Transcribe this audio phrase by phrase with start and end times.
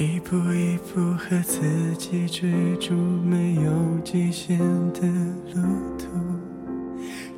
[0.00, 1.60] 一步一步和自
[1.96, 4.56] 己追逐没有极限
[4.92, 5.00] 的
[5.52, 5.60] 路
[5.98, 6.06] 途，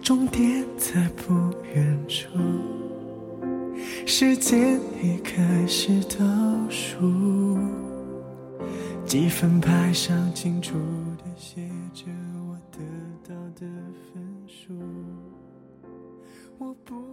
[0.02, 1.32] 终点在不
[1.74, 2.28] 远处，
[4.04, 6.26] 时间已开始倒
[6.68, 7.58] 数，
[9.06, 10.74] 积分牌上清楚
[11.16, 12.04] 地写着
[12.46, 12.78] 我得
[13.26, 13.66] 到的
[14.12, 14.74] 分数，
[16.58, 17.09] 我不得不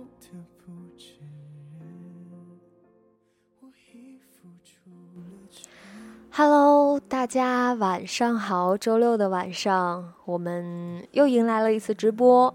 [6.40, 8.78] Hello，大家晚上好。
[8.78, 12.54] 周六的晚上，我们又迎来了一次直播。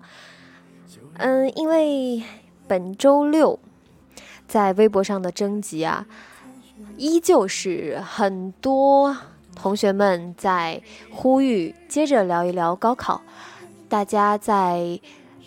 [1.15, 2.23] 嗯，因为
[2.69, 3.59] 本周六
[4.47, 6.07] 在微博上的征集啊，
[6.97, 9.17] 依旧是很多
[9.57, 13.21] 同学们在呼吁，接着聊一聊高考。
[13.89, 15.01] 大家在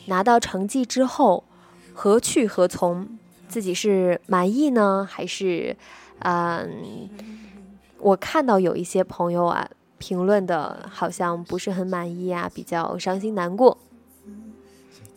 [0.07, 1.45] 拿到成绩之后，
[1.93, 3.17] 何去何从？
[3.47, 5.77] 自己是满意呢，还是
[6.19, 7.09] 嗯？
[8.05, 9.67] 我看到有一些朋友啊，
[9.97, 13.79] 评论的好像不是很满意啊，比较伤心难过。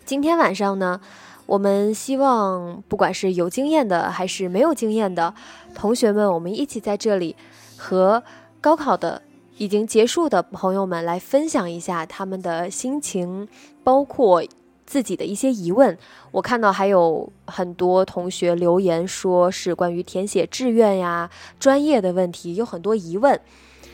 [0.06, 0.98] 今天晚上呢，
[1.44, 5.34] 我们希望不管是有经验的还是没有经验的
[5.74, 7.36] 同学们，我们一起在这里
[7.76, 8.22] 和
[8.58, 9.20] 高考的
[9.58, 13.46] 已经结束的朋友们来分享一下他们的心情，
[13.84, 14.42] 包括
[14.88, 15.96] 自己的一些疑问。
[16.30, 21.28] 我看到还有很多同学留言，说是关于填写志愿呀、
[21.60, 23.38] 专业的问题，有很多疑问。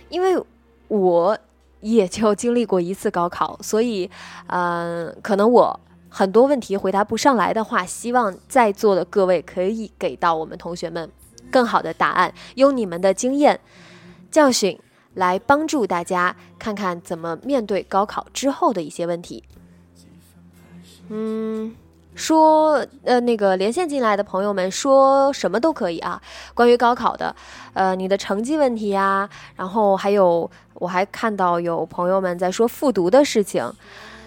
[0.09, 0.41] 因为
[0.87, 1.37] 我
[1.81, 4.09] 也就经历过一次高考，所以，
[4.47, 11.11] 嗯、可能我很多问题回答不上来的话，希望在座的各位可以给到我们同学们
[11.51, 13.59] 更好的答案，用你们的经验
[14.31, 14.79] 教训
[15.15, 19.43] 来帮助大家看看怎么面对高考之后的一些问题。
[21.09, 21.75] 嗯，
[22.15, 26.21] 说呃那个连线进来的朋友们说什么都可以啊，
[26.55, 27.35] 关于高考的，
[27.75, 33.71] 呃你的成绩问题呀，然后还有我还看到有朋友们在说复读的事情，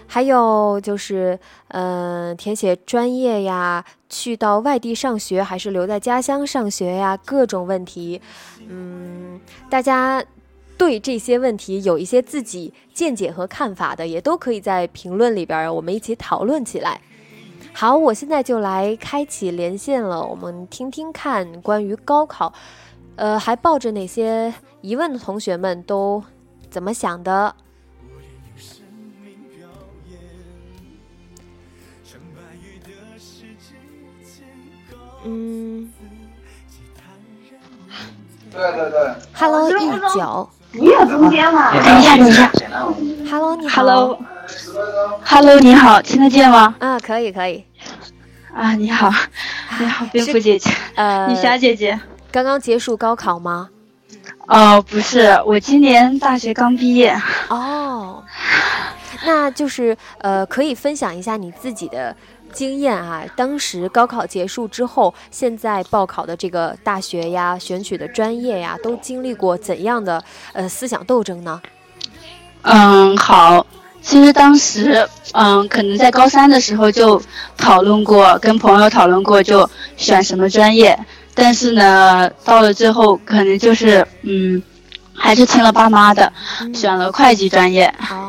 [0.08, 1.40] 还有就是
[1.70, 8.22] 呃填写专业呀，去到外地上学还是留在家乡上学呀，各种问题，
[8.68, 9.40] 嗯，
[9.70, 10.24] 大家。
[10.78, 17.02] 对这些问题有一些自己见解和看法的，也都可以在评论里边儿我们一起讨论起来。
[17.74, 22.54] 好，我现在就来开启连线了，我们听听看关于高考，
[23.16, 26.24] 呃，还抱着哪些疑问的同学们都
[26.70, 27.56] 怎么想的？
[35.26, 35.92] 嗯
[38.50, 41.72] 对对对，，Hello 一角你也中间吗？
[41.84, 42.52] 等一下，等一下
[43.30, 46.76] ，Hello 你好，Hello，Hello，你好，听得见吗？
[46.80, 47.64] 嗯，可以可以，
[48.54, 49.12] 啊，你好，
[49.80, 52.00] 你好，蝙蝠姐姐，呃，女侠姐姐。
[52.32, 53.70] 刚刚结束高考吗？
[54.48, 57.20] 哦，不是，我今年大学刚毕业。
[57.50, 58.24] 哦，
[59.26, 62.16] 那就是呃，可以分享一下你自己的
[62.58, 63.24] 经验啊。
[63.36, 70.24] 当时高考结束之后，现在报考的这个大学呀，选取的专业呀，都经历过怎样的
[70.54, 71.62] 呃思想斗争呢？
[72.64, 73.66] 嗯，好。
[74.00, 77.22] 其实当时，嗯，可能在高三的时候就
[77.58, 80.98] 讨论过，跟朋友讨论过，就选什么专业。
[81.36, 84.64] 但是呢，到了最后，可能就是，嗯，
[85.14, 86.32] 还是听了爸妈的，
[86.74, 87.94] 选了会计专业。
[88.10, 88.27] 哦，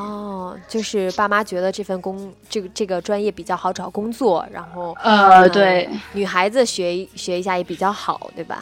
[0.69, 8.61] 就是爸妈觉得这份工这个这个专业比较好找工作，然后呃，嗯对，女孩子学一学一下也比较好，对吧？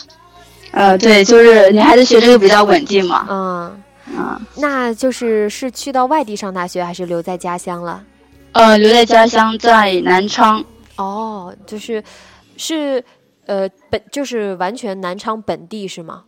[0.71, 3.27] 呃，对，就是女孩子学这个比较稳定嘛。
[3.29, 3.83] 嗯，
[4.17, 8.05] 嗯，那就是是去到外地上大学，还是留在家乡了？
[8.53, 10.65] 呃，留在家乡，在南昌。
[10.97, 12.03] 哦，就是
[12.57, 13.03] 是
[13.47, 16.25] 呃本就是完全南昌本地是吗？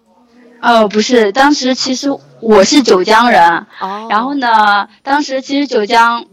[0.60, 2.08] 呃，不是，当时其实
[2.40, 6.25] 我是九江人，哦，然后呢，当时其实九江，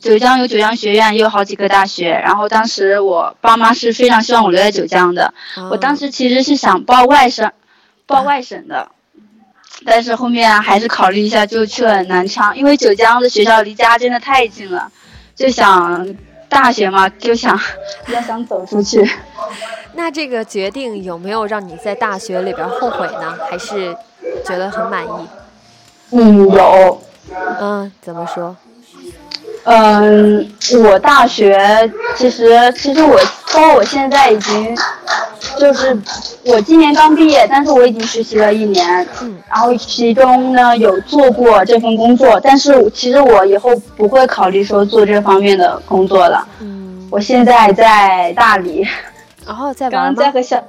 [0.00, 2.10] 九江有九江学院，也有好几个大学。
[2.10, 5.32] 然后当时我爸妈是非常希望我留在九江的，
[5.70, 7.52] 我当时时其实是想报外省，
[8.06, 8.90] 报外省的，
[9.84, 14.90] 但是后面还是考虑一下，就去了南昌，因为九江的学校离家真的太近了，
[15.34, 16.16] 就想
[16.48, 17.58] 大学嘛，就想
[18.06, 19.08] 比较想走出去。
[19.94, 23.38] 那这个决定有没有让你在大学里边后悔呢？
[23.50, 23.96] 还是
[24.44, 25.28] 觉得很满意？
[26.12, 27.00] 嗯，有。
[27.60, 28.54] 嗯，怎么说？
[29.64, 30.48] 嗯，
[30.84, 33.16] 我大学其实其实我
[33.52, 34.76] 包括我现在已经
[35.58, 35.96] 就是
[36.44, 46.46] 我今年刚毕业，但是我已经实习了一年，嗯然后其中呢有做过这份工作，但是其实我以后不会考虑说做这方面的工作了。
[46.60, 48.86] 嗯，我现在在大理，
[49.46, 50.04] 然后在 刚？
[50.04, 50.62] 刚在和小，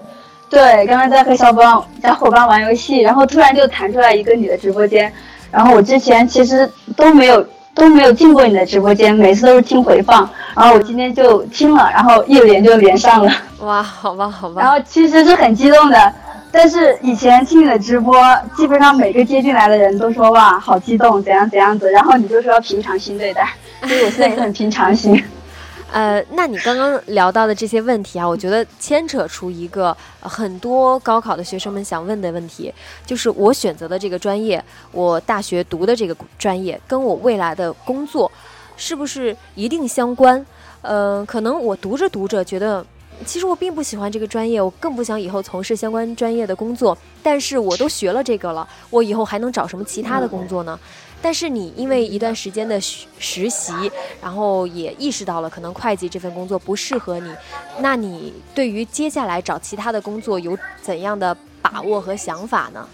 [0.50, 5.12] 对，刚刚在和小帮小伙伴玩游戏，然后突然就弹出来一个你的直播间，
[5.52, 7.46] 然后我之前其实都没有
[7.78, 13.32] 都没有进过你的直播间，每次都是听回放，然后我今天就听了，然后一连就连上了。
[13.60, 14.60] 哇，好吧，好吧。
[14.64, 16.14] 然后其实是很激动的，
[16.52, 18.18] 但是以前听你的直播，
[18.56, 23.48] 基本上每个接进来的人都说哇，好激动，怎样怎样子，然后你就说要平常心对待，
[23.84, 25.24] 所以我现在也很平常心。
[25.92, 32.74] 呃，那你刚刚聊到的这些问题啊，我觉得牵扯出一个很多高考的学生们想问的问题，
[33.06, 38.30] 就是我选择的这个专业，我大学读的这个专业，跟我未来的工作
[38.76, 40.46] 是不是一定相关？
[40.82, 42.86] 呃，可能我读着读着觉得，
[43.26, 50.80] 其实我并不喜欢这个专业，我更不想以后从事相关专业的工作，但是我都学了这个了，我以后还能找什么其他的工作呢？
[51.20, 53.74] 但是你因为一段时间的实习，
[54.22, 57.34] 然后也意识到了可能会计这份工作不适合你，
[57.80, 62.88] 那你对于接下来找其他的工作有怎样的把握和想法呢？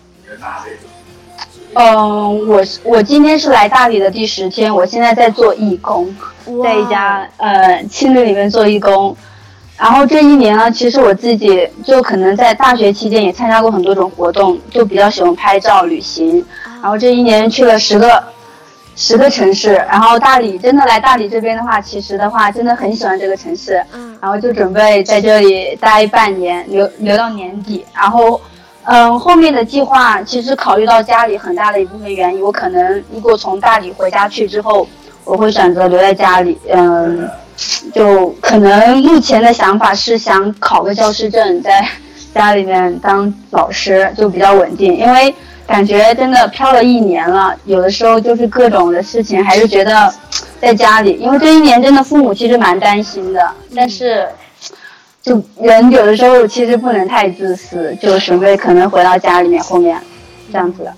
[1.74, 6.16] 嗯，我我今天是来大理的第十天，我现在在做义工，
[6.64, 9.16] 在一家呃青旅里面做义工。
[9.84, 16.44] 然后这一年呢，其实我自己就可能在大学期间也参加过很多种活动，就比较喜欢拍照、旅行。
[16.82, 18.24] 然后这一年去了十个
[18.96, 23.84] 十个城市，然后大理真的来大理这边的话，其实的话真的很喜欢这个城市。
[23.92, 24.18] 嗯。
[24.22, 27.86] 然后就准备在这里待半年，留留到年底。
[27.94, 28.40] 然后，
[28.86, 34.88] 嗯，后面的计划其实考虑到家里很大的一部分原因，我可能如果从大理回家去之后，
[35.26, 36.58] 我会选择留在家里。
[36.72, 37.30] 嗯，
[37.94, 41.88] 就可能目前的想法是想考个教师证，在
[42.34, 45.34] 家里面当老师，就比较稳定，因为。
[45.66, 50.14] 感觉真的漂了一年了，有的时候就是各种的事情，还是觉得
[50.60, 54.28] 在家里，因为这一年真的父母其实蛮担心的，但是
[55.22, 59.98] 就人有的时候其实不能太自私，就准备可能回到家里面后面
[60.52, 60.94] 这样子的。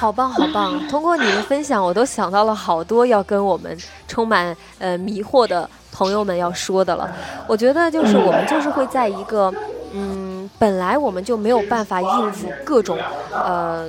[0.00, 0.88] 好棒好棒！
[0.88, 3.76] 通过你的分享，我都想到了好多要跟我们
[4.08, 7.06] 充满呃迷惑的朋友们要说的了。
[7.46, 9.52] 我觉得就是我们就是会在一个
[9.92, 10.48] 嗯。
[10.58, 12.98] 本来我们就没有办法应付各种，
[13.32, 13.88] 呃，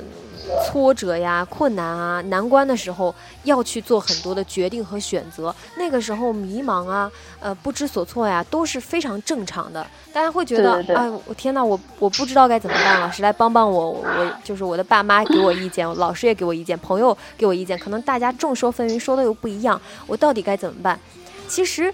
[0.65, 3.13] 挫折呀、困难啊、难关的时候，
[3.43, 5.53] 要去做很多的决定和选择。
[5.77, 9.85] 那个时候迷茫啊，呃，不知所措呀，都是非常正常的。
[10.13, 13.91] 大家会觉得，哎，我天哪，我我不知道该怎么办了，谁来帮帮我？
[13.91, 20.99] 我就是我的爸妈给我意见，老师也给我意见，朋友给我意见，可能大家众说纷纭，说的又不一样，我到底该怎么办？
[21.47, 21.93] 其实，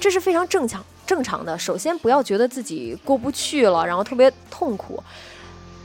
[0.00, 0.84] 这是非常正常。
[1.06, 5.02] 正常的，首先不要觉得自己过不去了，然后特别痛苦。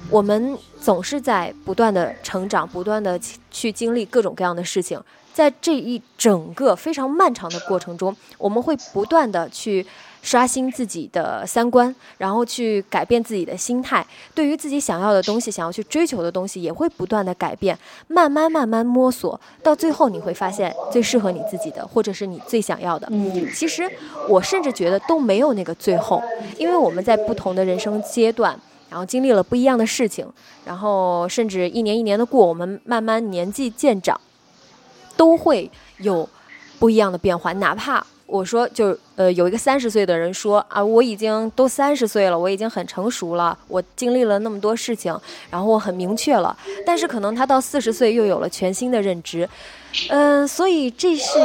[0.09, 3.19] 我们总是在不断的成长，不断的
[3.49, 5.01] 去经历各种各样的事情，
[5.33, 9.85] 在这一整个非常漫长的过程中，我们会不断的去。
[10.23, 14.07] 刷新自己的三观，然后去改变自己的心态。
[14.33, 23.05] 对于自己想要的东西，想要去追求的东西，也会不断的改变，慢慢慢慢摸索，到最后你会发现最适合你自己的，或者是你最想要的。
[23.11, 23.83] 嗯，其实
[24.29, 26.23] 我甚至觉得都没有那个最后，
[26.57, 28.57] 因为我们在不同的人生阶段，
[28.93, 30.23] 然后经历了不一样的事情，
[30.63, 34.21] 然后甚至一年一年的过，我们慢慢年纪渐长，
[35.17, 36.29] 都会有
[36.77, 38.05] 不一样的变化，哪怕。
[38.27, 45.15] 我说，就呃，有一个三十岁的人说啊，我已经都三十岁了，我已经很成熟了，我经历了那么多事情，
[45.49, 46.55] 然后我很明确了。
[46.85, 49.49] 但是可能他到四十岁又有了全新的认知，
[50.09, 51.39] 嗯，所以这是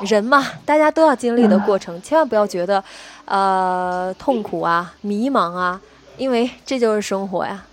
[0.00, 2.82] 人嘛，大家都要经历的过程，千万不要觉得
[3.26, 5.80] 呃痛苦啊、迷茫啊，
[6.16, 7.64] 因为这就是生活呀。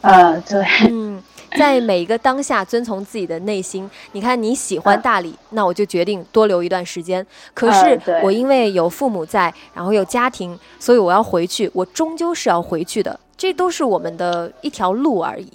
[0.00, 1.22] 呃，对，嗯。
[1.56, 3.88] 在每一个当下，遵从自己的内心。
[4.12, 7.24] 你看你喜欢大理，那我就决定多留一段时间。
[7.54, 11.70] 可是我因为有父母在，然后有家庭，所以我要回去。
[11.72, 15.50] 我终究是要回去的，这都是我们的一条路而已。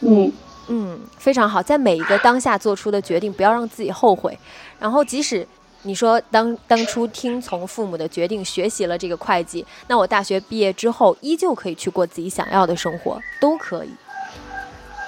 [0.00, 0.32] 嗯
[0.68, 4.38] 嗯，非常好，在每一个当下做出的决定，不要让自己后悔。
[4.78, 5.46] 然后，即使
[5.82, 13.90] 你说当当初听从父母的决定，学习了这个会计，那我大学毕业之后，依旧可以去过自己想要的生活，都可以。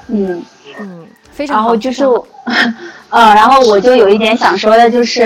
[0.08, 0.42] 嗯
[0.78, 1.62] 嗯，非常好。
[1.62, 2.04] 然后就是，
[3.10, 5.22] 呃，然后我就有一点想说的，就是，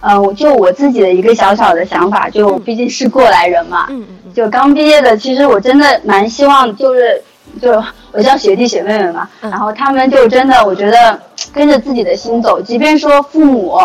[0.00, 7.22] 呃，就我自己的一个小小的想法，就毕竟是过来人嘛，嗯嗯就刚毕业的，其实我真的蛮希望，就是，
[7.60, 7.82] 就
[8.12, 11.20] 我叫学弟学妹们嘛，然后他们就真的，我觉得
[11.52, 13.80] 跟着自己的心走，即便说父母，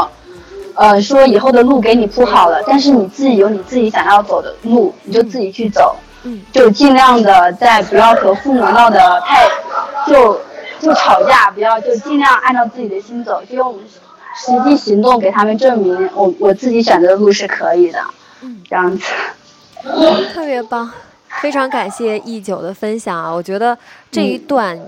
[0.75, 5.95] 呃，说以后的路给你铺好了，但是你自己有你自己想要走的路，你就自己去走。
[6.51, 9.47] 就尽量的在不要和父母闹得太，
[10.07, 10.41] 就
[10.79, 13.77] 就吵架，不要就尽量按照自己的心走，就用
[14.35, 17.99] 实际行动给他们证明我我自己选择的路是可以的，
[18.41, 19.13] 嗯这样子。
[20.33, 20.91] 特别棒，
[21.41, 23.31] 非常感谢易九的分享啊！
[23.31, 23.77] 我觉得
[24.11, 24.79] 这一段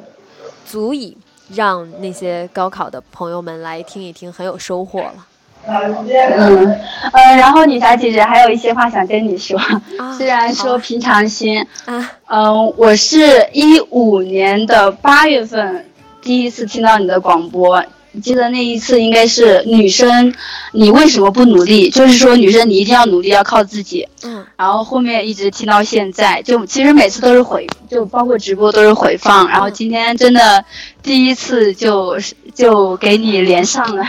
[0.65, 1.15] 足以
[1.53, 5.27] 让那些高考的朋友们来听一听，很有收获了。
[5.67, 6.79] 嗯，
[7.11, 9.59] 呃，然后女侠姐姐还有一些话想跟你说，
[9.97, 15.85] 啊 虽然说平常心，啊，嗯，我是一五年的八月份
[16.21, 17.83] 第一次听到你的广播，
[18.23, 20.33] 记得那一次应该是女生，
[20.71, 21.89] 你为什么不努力？
[21.89, 24.07] 就是说女生你一定要努力，要靠自己。
[24.23, 29.47] 嗯然后后面一直听到现在，就其实每次都是回，就包括直播都是回放。
[29.49, 30.63] 然后今天真的
[31.03, 32.17] 第一次就
[32.55, 34.03] 就给你连上了。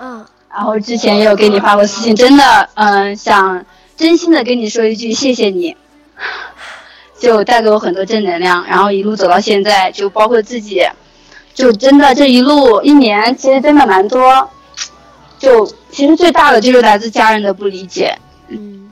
[0.00, 3.64] 嗯然后之前也有给你发过私信，真的，嗯、想
[3.96, 5.76] 真心的跟你说一句谢谢你，
[7.18, 10.82] 就带给我很多正能量，然后一路走到现在，就包括自己，
[11.54, 14.50] 就真的这一路一年，其实真的蛮多，
[15.38, 18.90] 就其实最大的就是来自家人的不理解，嗯，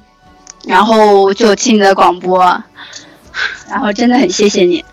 [0.64, 2.40] 然后就听你的广播，
[3.68, 4.84] 然后真的很谢谢你，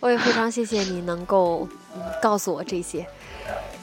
[0.00, 3.06] 我也非常谢谢你能够嗯告诉我这些，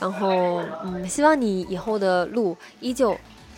[0.03, 3.15] 然后嗯，希望你以后的路依旧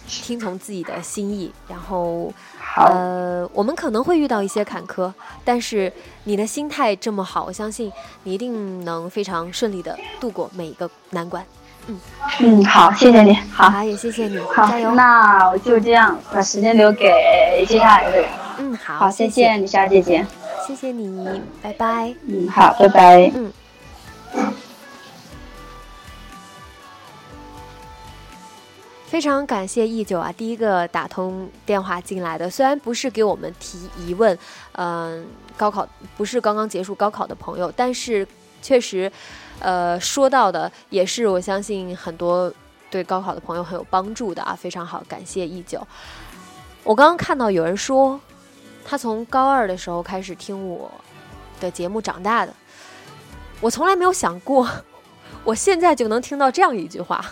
[0.08, 5.12] 听从自己的心意，然后好，呃，我们可能会遇到一些坎坷，
[5.44, 5.92] 但是
[6.26, 7.92] 你的心态这么好，我相信
[8.26, 11.44] 你一定能非常顺利的度过每一个难关。
[11.88, 12.00] 嗯
[12.42, 20.24] 嗯，好，谢谢你，好，好，也谢谢你，好加油。，那我就这样把时间留给接下来的人，嗯，好，好，谢谢女侠姐姐。
[20.68, 22.14] 谢谢你，拜拜。
[22.28, 23.32] 嗯，好，拜拜。
[23.34, 23.52] 嗯。
[29.08, 34.38] 非常感谢易九啊，第一个打通电话进来的，虽然不是给我们提疑问，
[34.74, 38.28] 嗯、高考不是刚刚结束高考的朋友，但是
[38.62, 39.10] 确实，
[39.60, 42.52] 呃，说到的也是我相信很多
[42.90, 45.86] 对高考的朋友很有帮助的啊，非常好，感谢易九。
[46.84, 48.20] 我刚刚看到有人说，
[48.84, 50.92] 他从高二的时候开始听我
[51.62, 52.54] 的节目长大的，
[53.62, 54.68] 我从来没有想过，
[55.44, 57.24] 我现在就能听到这样一句话。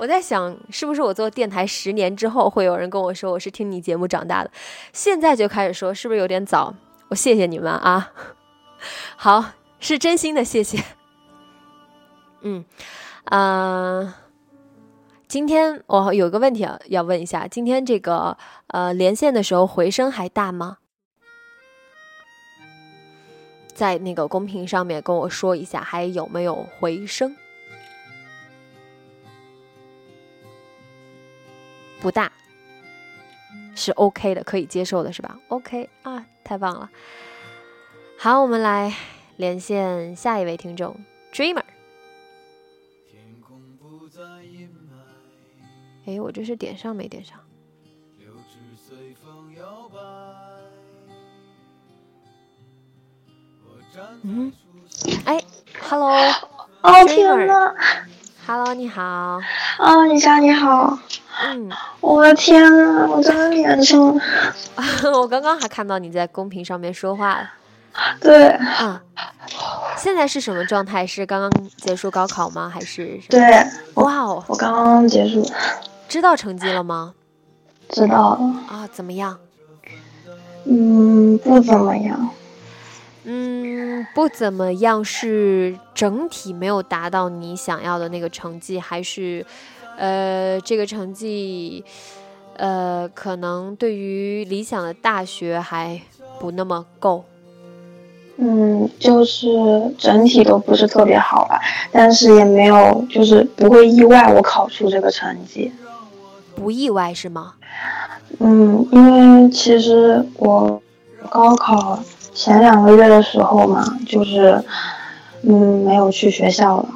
[0.00, 4.50] 我在想，是不是我做电台十年之后，会有人跟我说我是听你节目长大的？
[4.94, 6.74] 现在就开始说，是不是有点早？
[7.08, 8.10] 我谢谢你们啊，
[9.16, 9.44] 好，
[9.78, 10.82] 是真心的谢谢。
[12.40, 12.64] 嗯，
[13.24, 14.14] 呃，
[15.28, 18.38] 今天我有个问题要要问一下，今天这个
[18.68, 20.78] 呃连线的时候回声还大吗？
[23.74, 27.36] 在那个公屏上面跟我说一下，还有没有回声？
[32.00, 32.32] 不大，
[33.74, 36.90] 是 OK 的，可以接受的，是吧？OK 啊，太棒了。
[38.18, 38.94] 好，我们来
[39.36, 40.96] 连线下一位听众
[41.32, 41.62] ，Dreamer。
[43.10, 47.38] 天空不再阴霾，哎，我这是点上没点上？
[48.18, 49.98] 柳枝随风摇摆。
[53.64, 54.52] 我站在嗯
[55.24, 55.42] 哎
[55.80, 56.34] ，Hello，Hello，
[56.82, 57.74] 哦 Dreamer 天呐！
[58.74, 59.02] 你好。
[59.78, 60.98] 啊，李佳你好，
[61.44, 64.20] 嗯，我的天呐，我真的脸上了。
[65.14, 67.50] 我刚刚还看到你在公屏上面说话了。
[68.20, 69.00] 对啊，
[69.96, 71.06] 现在是什么状态？
[71.06, 72.70] 是刚刚结束高考吗？
[72.72, 73.20] 还是？
[73.28, 73.40] 对，
[73.94, 75.48] 哇哦，我刚刚结束，
[76.08, 77.14] 知道成绩了吗？
[77.90, 78.40] 知道了。
[78.68, 79.38] 啊，怎么样？
[80.64, 82.30] 嗯，不怎么样。
[83.24, 89.44] 嗯，不怎么样，是整体没有达到你想要的那个成绩，还是，
[89.98, 91.84] 呃，这个成绩，
[92.56, 96.00] 呃，可能对于理想的大学还
[96.38, 97.24] 不那么够。
[98.38, 99.46] 嗯，就是
[99.98, 101.60] 整体都不是特别好吧，
[101.92, 105.70] 但是也没有，就是不会意外我考出这个成绩。
[106.54, 107.52] 不意外是吗？
[108.38, 110.80] 嗯，因为其实我
[111.28, 112.02] 高考
[112.40, 114.64] 前两个月的时候嘛，就是
[115.42, 116.88] 嗯没有去学校了。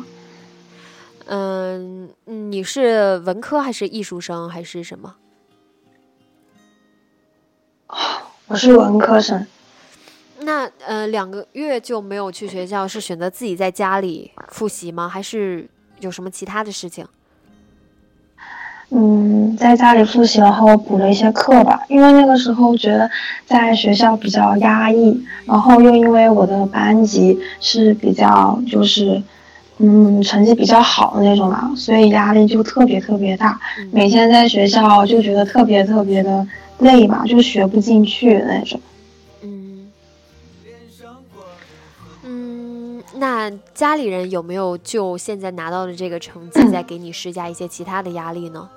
[1.27, 5.17] 嗯，你是文科还是艺术生还是什么？
[8.47, 9.47] 我是文科生。
[10.39, 15.07] 那呃，两个月就没有去学校，是选择自己在家里复习吗？
[15.07, 15.69] 还是
[16.01, 17.07] 有什么其他的事情？
[18.97, 21.83] 嗯，在家里复习，然后补了一些课吧。
[21.89, 23.11] 因为那个时候觉得
[23.45, 29.21] 在学校比较压抑，然后又因为我的班级是比较就是，
[29.79, 33.61] 嗯，成绩比较好的那种嘛，所以压力就特别特别大。
[33.81, 36.47] 嗯每天在学校就觉得特别特别的
[36.79, 38.81] 累吧，就学不进去的那种。
[39.43, 39.91] 嗯
[42.23, 48.69] 嗯，那家里人有没有就现在拿到的这个成绩，再 给你施加一些其他的压力呢？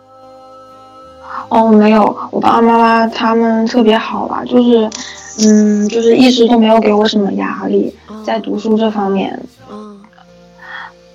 [1.49, 4.89] 哦，没有，我爸爸妈妈他们特别好吧，就是，
[5.45, 7.93] 嗯，就是一直都没有给我什么压力，
[8.25, 9.39] 在读书这方面。
[9.71, 9.97] 嗯。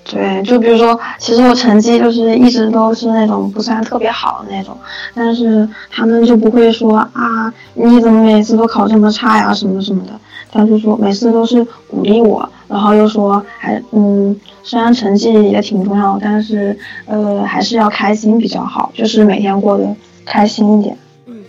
[0.05, 4.77] 对，就比如说，其实我成绩就是一直都是那种不算特别好的那种，
[5.15, 10.11] 但是他们就不会说啊，你怎么每次都考这么差呀，什么什么的。
[10.51, 20.97] 他就说每次都是鼓励我，然后又说还嗯，虽然成绩也挺重要，但是呃还是要开心比较好，就是每天过得开心一点。
[21.25, 21.43] 嗯，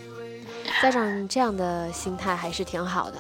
[0.83, 3.13] 家长这样的心态还是挺好的。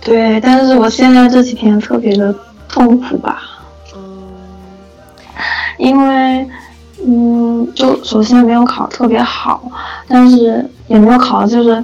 [0.00, 2.34] 对，但是我现在这几天特别的
[2.68, 3.42] 痛苦吧。
[3.94, 4.22] 嗯。
[5.78, 6.48] 因为
[7.04, 9.70] 嗯，就首先没有考特别好，
[10.06, 11.82] 但是也没有考的就是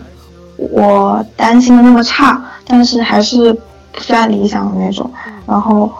[0.57, 2.43] 我担心的那么差。
[2.65, 3.53] 但是还是
[3.93, 5.11] 不算理想的那种，
[5.47, 5.93] 然后，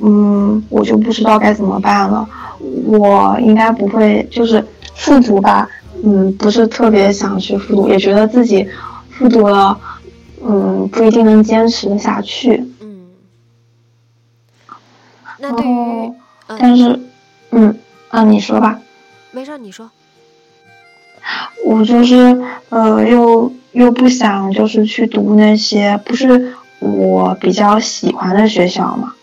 [0.00, 2.28] 嗯，我就不知道该怎么办了。
[2.86, 4.64] 我应该不会就是
[4.94, 5.68] 复读吧？
[6.04, 8.68] 嗯，不是特别想去复读，也觉得自己
[9.10, 9.78] 复读了，
[10.42, 12.64] 嗯，不一定能坚持下去。
[12.80, 13.08] 嗯。
[15.38, 16.12] 那对于，
[16.58, 17.00] 但是，
[17.50, 17.76] 嗯，
[18.08, 18.80] 啊，你说吧。
[19.30, 19.90] 没事，你说。
[21.66, 23.52] 我就是，呃，又。
[23.72, 29.19] 又不想就是去读那些不是我比较喜欢的学校嘛，嗯，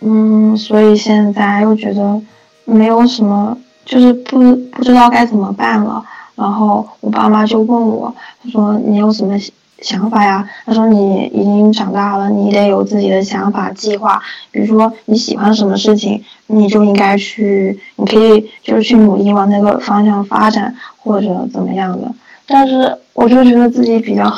[0.00, 2.20] 嗯，所以现在又觉得
[2.64, 6.04] 没有什么，就是不不知道该怎么办了。
[6.34, 9.38] 然后我爸妈就问我，他说你有什么？
[9.82, 14.20] 想法呀，他说你已经长大了，你得有自己的想法计划。
[14.50, 22.12] 比如说你喜欢什么事情，你就应该去，你可以就是去努力往那个方向发展，或者怎么样的。
[22.46, 24.30] 但是我就觉得自己比较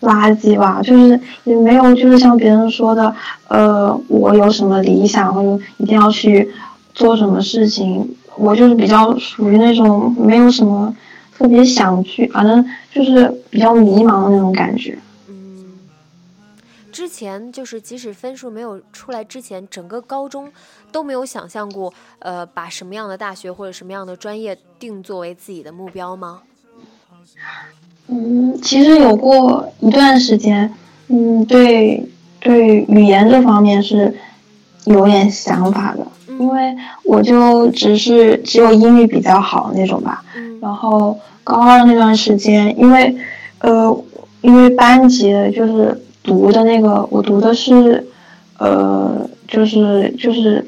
[0.00, 3.14] 垃圾吧，就是也没有就是像别人说的，
[3.48, 6.52] 呃，我有什么理想或者一定要去
[6.94, 10.94] 做什么事情，我就是比较属于那种没有什么。
[11.36, 14.96] 特别想去，反正就是比较迷茫的那种感觉。
[15.26, 15.80] 嗯，
[16.92, 20.52] 之前就是即使分数没有出来之前，整个高中
[20.92, 26.42] 都没有想象过，呃，把什么样的大学或者什么样的专业定作为自己的目标吗？
[28.08, 30.72] 嗯，其实有过一段时间，
[31.08, 32.06] 嗯，对
[32.40, 34.14] 对，语言这方面是
[34.84, 36.06] 有点想法的，
[36.38, 40.22] 因为我就只是只有英语比较好那种吧。
[40.60, 43.14] 然后高二那段时间，因为，
[43.60, 44.04] 呃，
[44.42, 48.06] 因为班级就是读的那个，我读的是，
[48.58, 50.66] 呃，就是就是，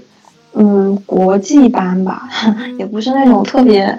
[0.54, 2.28] 嗯，国际班吧，
[2.78, 3.98] 也不是那种特别，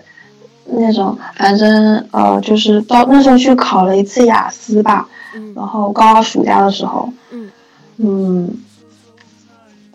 [0.69, 5.07] 那种，反正呃，就是到那时候去考了一次雅思吧，
[5.55, 7.09] 然后高二暑假的时候，
[7.97, 8.49] 嗯，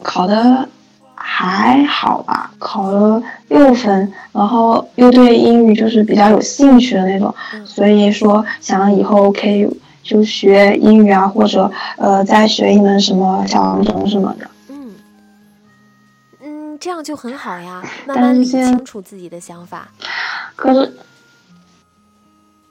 [0.02, 0.68] 考的。
[1.24, 7.32] 还好吧，考了六分，然后又对英语就是比较有兴趣的那种，
[7.64, 9.66] 所以说想以后可以
[10.02, 14.46] 就学英语啊，或者呃再学一门什么小语种什么的。
[16.83, 19.87] 这样就很好呀，慢慢理清楚自己的想法。
[20.57, 20.92] 可是，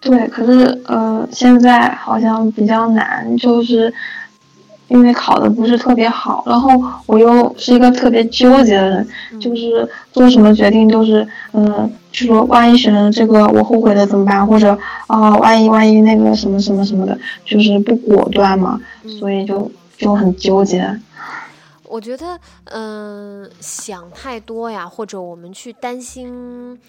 [0.01, 3.93] 对，可是呃现在好像比较难，就是。
[4.89, 6.69] 因为考的不是特别好，然后
[7.05, 9.07] 我又是一个特别纠结的人，
[9.39, 14.45] 就是做什么决定都是，嗯，就说万一选了这个我后悔了怎么办？
[14.45, 18.77] 或者啊，万一万一那个什么什么什么的，就是不果断嘛，
[19.17, 20.79] 所以就就很纠结。
[21.91, 26.79] 我觉得，嗯，想太多呀，或者我们去担心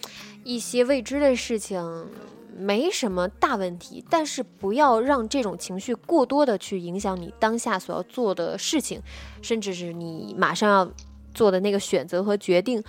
[0.45, 2.07] 一些未知的事情。
[2.55, 9.01] 没什么大问题，但是不要让这种情绪过多的去影响你当下所要做的事情，
[9.41, 10.91] 甚至是你马上要
[11.35, 12.85] 做的那个选择和决定。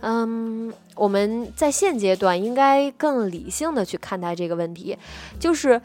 [0.00, 4.96] 嗯，我们在现阶段应该更理性的去看待这个问题，
[5.38, 5.78] 就是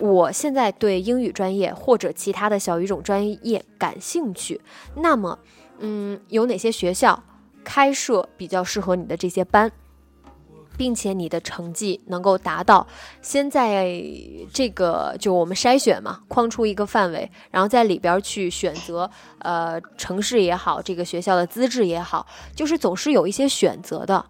[0.00, 4.60] 我现在对英语专业或者其他的小语种专业感兴趣，
[4.96, 5.38] 那么，
[5.78, 7.22] 嗯，有哪些学校
[7.62, 9.70] 开设比较适合你的这些班？
[10.78, 12.86] 并且你的成绩能够达到，
[13.20, 14.02] 先在
[14.50, 19.10] 这个就我们筛选嘛，框出一个范围，然后在里边去选择，
[19.40, 24.24] 呃，城市也好，这个学校的资质也好，就是总是有一些选择的。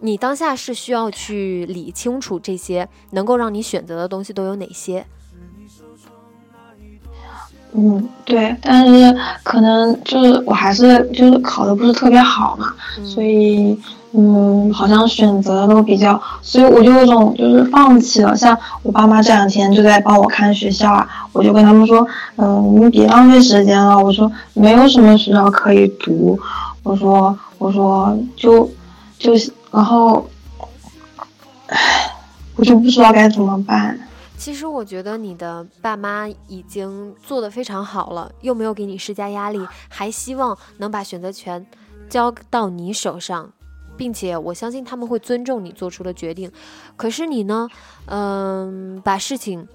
[0.00, 5.04] 你当下是需要去理清楚这些能够让你选择的东西都有哪些。
[7.72, 13.78] 嗯，对，但是可能就是我还是就是考的不是特别好嘛，所以。
[14.16, 18.36] 嗯，好像选择都比较，所以我就有种就是放弃了。
[18.36, 23.98] 像我爸妈这两天就在帮我看学校啊，我就跟他们说，嗯，你们别浪费时间了。
[23.98, 26.38] 我说没有什么学校可以读，
[26.84, 28.70] 我说我说就
[29.18, 30.24] 就是然后，
[31.66, 32.08] 唉，
[32.54, 33.98] 我就不知道该怎么办。
[34.38, 41.66] 其实我觉得你的爸妈已经做得非常好了，又没有给你施加压力，还希望能把选择权
[42.08, 43.50] 交到你手上，
[43.96, 46.52] 并且我相信他们会尊重你做出的决定。
[46.96, 47.68] 可是你呢，
[48.06, 49.66] 嗯，把事情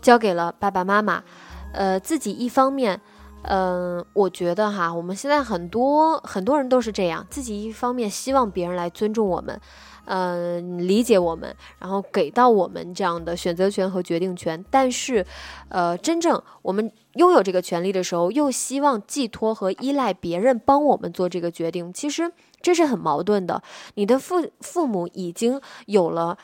[0.00, 1.24] 交给了爸爸妈妈，
[1.72, 3.00] 呃，自己一方面，
[3.44, 9.60] 嗯，我觉得哈，我们现在很多很多人都是这样，自己一方面希望别人来尊重我们。
[10.06, 14.62] 嗯，理解我们，然后给到我们这样的选择权和决定权。
[14.70, 15.24] 但是，
[15.70, 21.90] 呃，真正我们拥有这个权利的时候，又希望寄托和依赖别人帮我们做这个决定。
[21.90, 22.30] 其实
[22.60, 23.62] 这是很矛盾的。
[23.94, 26.36] 你的父父母已经有了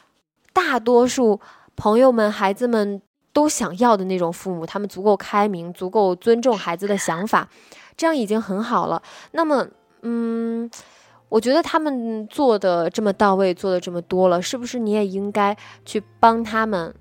[0.55, 1.39] 大多数
[1.77, 7.49] 朋友们、孩子们都想要的那种父母，他们足够开明，足够尊重孩子的想法，
[7.97, 9.03] 这样已经很好了。
[9.33, 9.67] 那么，
[10.03, 10.71] 嗯。
[11.31, 16.93] 我觉得他们做的这么到位，做的这么多了，是不是你也应该去帮他们？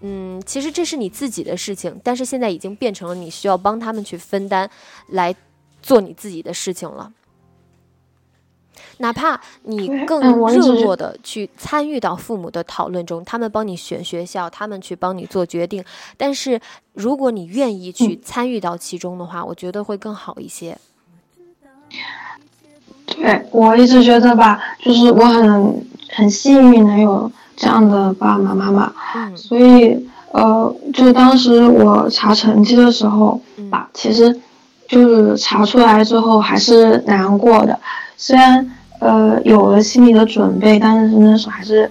[0.00, 4.70] 嗯，其实这是你自己的事情，但是现在已经变成了你需要帮他们去分担，
[5.08, 5.36] 来
[5.82, 7.12] 做你自己的事情了。
[8.98, 15.84] 哪怕你更热络的去参与到父母的讨论中，他们帮你选学校，他们去帮你做决定，
[16.16, 16.60] 但是
[16.92, 20.76] 如果你愿意去参与到其中的话，我觉得会更好一些。
[23.06, 28.92] 对我一直觉得吧，就是我很很幸运能有这样的爸爸妈妈，
[29.36, 34.40] 所以呃，就当时我查成绩的时候吧，其实
[34.88, 37.78] 就是查出来之后还是难过的，
[38.16, 41.90] 虽然呃有了心理的准备，但是那时候还是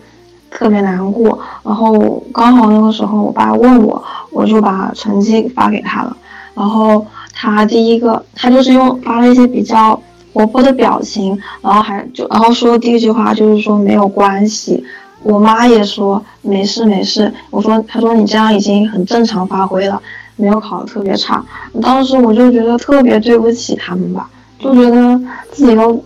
[0.50, 1.40] 特别难过。
[1.64, 6.18] 然后刚好那个时候我爸问我，我就把成绩发给他了，
[6.54, 10.02] 然后他第一个他就是用发了一些比较。
[10.36, 14.84] 活泼的表情，然后还就然后说第一句话就是说没有关系，
[15.22, 17.32] 我妈也说没事没事。
[17.52, 20.02] 我说他说你这样已经很正常发挥了，
[20.36, 21.46] 没有考得特别差。
[21.84, 26.04] 当时我就觉得特别对不起他们吧，就觉得自己都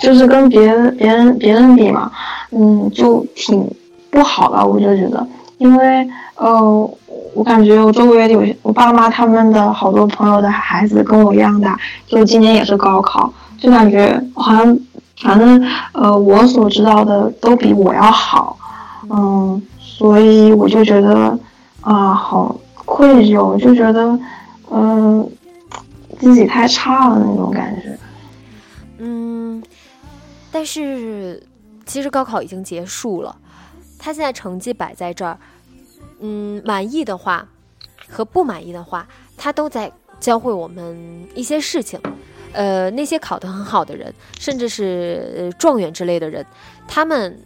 [0.00, 2.10] 就是跟别人别人别人比嘛，
[2.50, 3.68] 嗯，就挺
[4.10, 4.66] 不好的。
[4.66, 5.26] 我就觉得，
[5.58, 6.90] 因为呃，
[7.34, 13.32] 我感觉我周围有我爸妈他们的好多朋友的孩子跟我一样大，就今年也是高考。
[13.58, 14.78] 就感觉好像，
[15.20, 18.56] 反正呃，我所知道的都比我要好，
[19.10, 21.38] 嗯，所以我就觉得
[21.82, 24.18] 啊，好愧疚，就觉得
[24.70, 25.28] 嗯，
[26.18, 27.98] 自己太差了那种感觉。
[28.98, 29.62] 嗯，
[30.50, 31.42] 但是
[31.86, 33.36] 其实高考已经结束了，
[33.98, 35.38] 他现在成绩摆在这儿，
[36.20, 37.48] 嗯，满意的话
[38.08, 42.00] 和不满意的话，他都在教会我们一些事情。
[42.52, 46.44] 呃，那些考得很好的人，甚至是状元之类的人，
[46.88, 47.40] 他们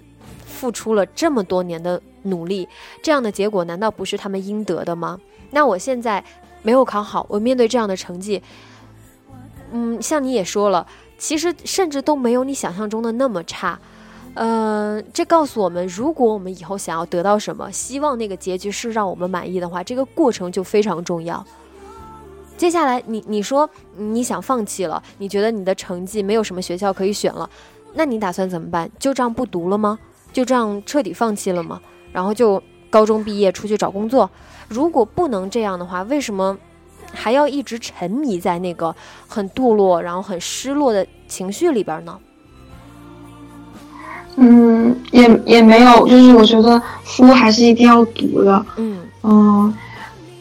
[0.46, 2.66] 付出了这么多年的努力，
[3.02, 5.20] 这样的结果难道不是他们应得的吗？
[5.50, 6.24] 那我现在
[6.62, 8.42] 没有考好，我面对这样的成绩，
[9.72, 10.86] 嗯，像你也说了，
[11.24, 13.78] 其实甚至都没有你想象中的那么差。
[14.34, 21.42] 呃，这告诉我们，如果我们以后想要得到什么，希望那个结局是让我们满意的话，这个过程就非常重要。
[22.58, 27.48] 接下来，你你说你想放弃了，你觉得你的成绩没有什么学校可以选了，
[27.94, 28.90] 那你打算怎么办？
[28.98, 29.98] 就这样不读了吗？
[30.30, 31.80] 就这样彻底放弃了吗？
[32.12, 34.28] 然后就高中毕业出去找工作？
[34.68, 36.58] 如果不能这样的话，为什么
[37.14, 38.94] 还要一直沉迷在那个
[39.28, 42.18] 很堕落、然后很失落的情绪里边呢？
[44.36, 48.66] 嗯，也也没有，就是我觉得书还是一定要读的。
[48.76, 49.74] 嗯嗯。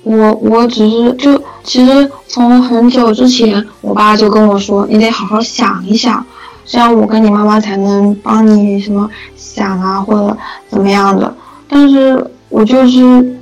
[0.06, 6.26] 我我只是就其实从很久之前，我爸就跟我说，你得好好想一想，
[6.66, 11.34] 这样我跟你妈妈才能帮你什么想啊或者怎么样的。
[11.70, 13.40] 但是我就是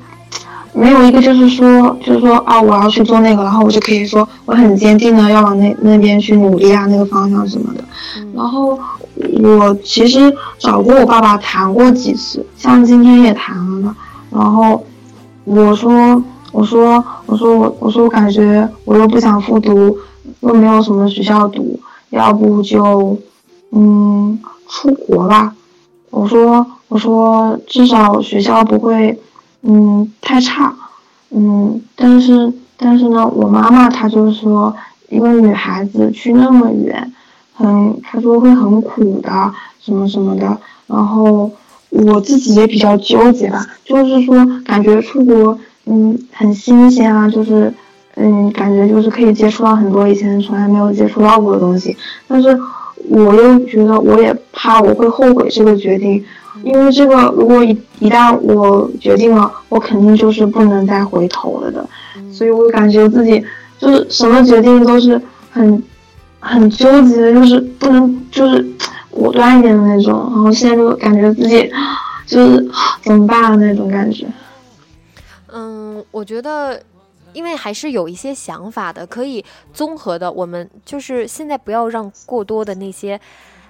[0.73, 7.83] 没有一个就是说就是说啊我要去做那个，然后我就可以说我很坚定的要往那那边去努力啊那个方向什么的。
[8.33, 8.79] 然后
[9.41, 13.95] 我其实找过我爸爸谈过几次，像今天也谈了嘛。
[14.29, 14.83] 然后
[15.43, 16.23] 我说。
[16.53, 19.97] 我说，我说我，我说我感觉我又不想复读，
[20.41, 21.79] 又没有什么学校读，
[22.09, 23.17] 要不就，
[23.71, 25.55] 嗯，出国吧。
[26.09, 29.17] 我说，我说至少学校不会，
[29.63, 30.73] 嗯，太差，
[31.29, 34.75] 嗯，但是但是呢，我妈妈她就说，
[35.09, 37.13] 一个女孩子去那么远，
[37.53, 40.57] 很，她说会很苦的，什么什么的。
[40.87, 41.51] 然后
[41.89, 45.57] 我自己也比较纠结吧，就是说感觉出国。
[45.85, 47.73] 嗯，很新鲜啊，就是，
[48.15, 51.97] 嗯，感觉就是可以接触到很多以前从来没有接触到过的东西。
[52.27, 52.55] 但是
[53.09, 56.23] 我又觉得我也怕我会后悔这个决定，
[56.63, 61.87] 因为这个如果一一旦我决定了，我肯定就是不能再回头了的，
[62.31, 63.43] 所以我感觉自己
[63.79, 65.83] 就是什么决定都是很
[66.39, 68.65] 很纠结的，就是不能就是
[69.09, 71.71] 果断一点的那种，然后现在就感觉自己
[72.25, 72.69] 就是
[73.03, 74.25] 怎么办的那种感觉。
[75.51, 76.79] 嗯，我觉得。
[77.33, 80.31] 因为还是有一些想法的，可以综合的。
[80.31, 83.19] 我们就是现在不要让过多的那些，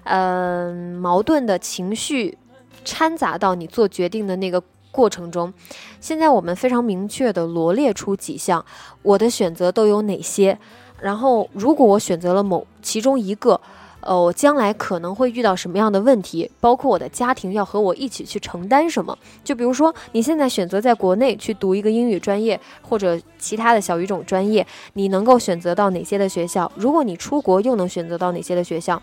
[0.04, 2.38] 嗯，矛盾的情绪
[2.84, 5.54] 掺杂到你做决定的那个过程中。
[6.00, 8.66] 现在我们非常明确的罗列出几项，
[9.02, 10.58] 我的选择都有哪些。
[11.00, 13.60] 然后，如果我选择了某其中一个。
[14.02, 16.50] 呃，我将来可能会遇到什么样的问题？
[16.60, 19.16] 包括我的家庭要和我一起去承担什么？
[19.44, 26.72] 就比如说，你现在选择在国内去读一个英语专业，或者其他的小语种专业，你能够选择到哪些的学校？
[26.76, 29.00] 如果你出国，又能选择到哪些的学校？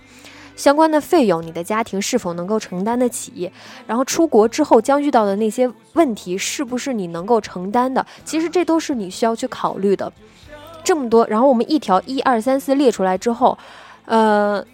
[0.56, 3.52] 相关的费用，你的家庭是否能够承担得起？
[3.87, 8.04] 然后出国之后将遇到的那些问题，是不是你能够承担的？
[8.24, 10.12] 其实这都是你需要去考虑的。
[10.82, 13.56] 这么多，然后我们一条一二三四列出来之后，
[14.06, 14.64] 呃。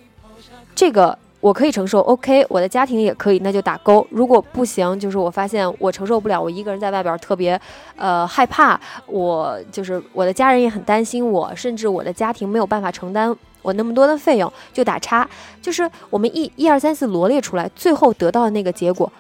[0.75, 4.07] 这个我可以承受，OK，我的家庭也可以，那就打勾。
[4.11, 7.61] 如果不行，就是我发现我承受不了，我一个人在外边特别，
[7.97, 8.81] 呃，害怕。
[9.07, 15.29] 我就是我的家人也很担心我，甚至我的家庭没有办法承担我那么多的费用，就打叉。
[15.61, 19.13] 就是我们一一二三四罗列出来，最后得到的那个结果，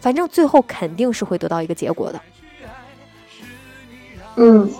[0.00, 2.20] 反正最后肯定是会得到一个结果的。
[4.36, 4.70] 嗯。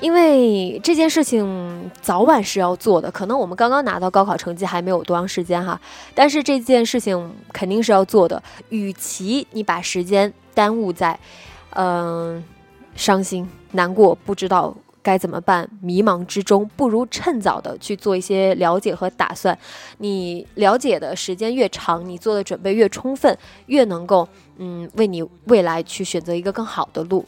[0.00, 5.78] 因为这件事情早晚是要做的，可能我们刚刚拿到高考成绩还没有多长时间哈，
[6.14, 8.42] 但是这件事情肯定是要做的。
[8.70, 11.18] 与其你把时间耽误在，
[11.74, 12.42] 嗯，
[12.94, 19.56] 伤心、难过、不知道该怎么办、迷茫之中，不如趁早的去做一些了解和打算。
[19.98, 23.36] 你了解的时间越长，你做的准备越充分，
[23.66, 27.24] 越能够嗯为你未来去选择一个更好的路。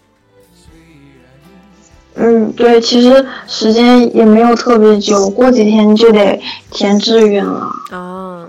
[2.15, 7.71] 嗯，对，其实时间也没有特别久，过几天就得填志愿了。
[7.91, 8.47] 啊，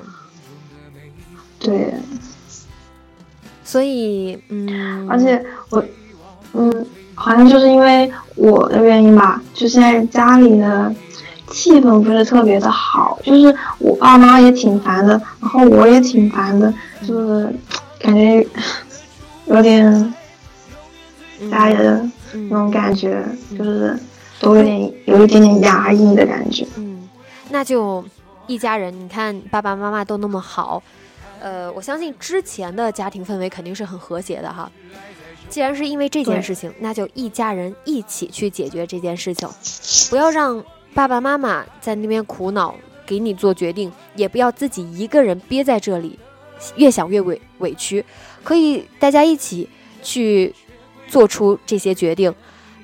[1.60, 1.93] 对。
[3.63, 5.84] 所以，嗯，而且我，
[6.54, 10.93] 嗯，好像就是因为我的原因吧，就现在家里的
[11.47, 16.71] 气氛不是特别的好，就是我爸妈也挺烦的，然后我也挺烦的，
[17.08, 17.56] 就是
[17.99, 18.45] 感觉
[19.45, 20.13] 有点
[21.49, 22.06] 家里的。
[22.34, 23.24] 那种感觉
[23.58, 23.98] 就是
[24.39, 26.65] 都有点有一点点压抑的感觉。
[26.78, 27.08] 嗯，
[27.50, 28.04] 那就
[28.48, 30.82] 一家人，你看爸爸妈妈都那么好，
[31.39, 34.72] 呃，我相信之前的家庭氛围肯定是很和谐的哈。
[35.50, 39.48] 既然是因为这件事情，那就一家人一起去解决这件事情，
[40.10, 42.74] 不要让爸爸妈妈在那边苦恼，
[43.06, 46.17] 给你做决定，也不要自己一个人憋在这里，
[46.76, 48.04] 越想越委委屈，
[48.43, 49.69] 可以大家一起
[50.02, 50.54] 去。
[51.08, 52.34] 做出这些决定，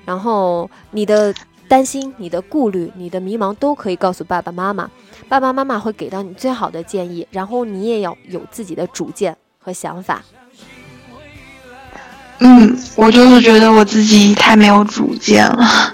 [0.05, 1.33] 然后你的
[1.67, 4.89] 担心、你的顾虑、你的迷茫都可以告诉爸爸妈妈，
[5.27, 7.27] 爸爸妈妈会给到你最好的建议。
[7.31, 10.23] 然后你也要有自己的主见和想法。
[12.39, 15.93] 嗯，我就是觉得我自己太没有主见了。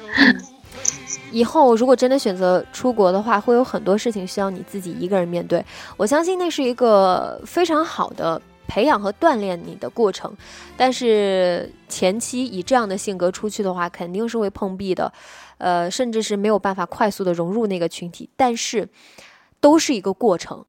[1.32, 5.66] 以后如果真的选择出国的话，会有很多事情需要你自己一个人面对。
[5.98, 8.42] 我相信那是一个非常好的。
[8.68, 10.36] 培养和锻炼你的过程，
[10.76, 15.12] 但是前期以这样的性格出去的话，肯定是会碰壁的，
[15.58, 18.30] 呃，甚至是没有办法快速的融入那个群体。
[18.36, 18.90] 但是，
[19.60, 20.66] 都是一个过程。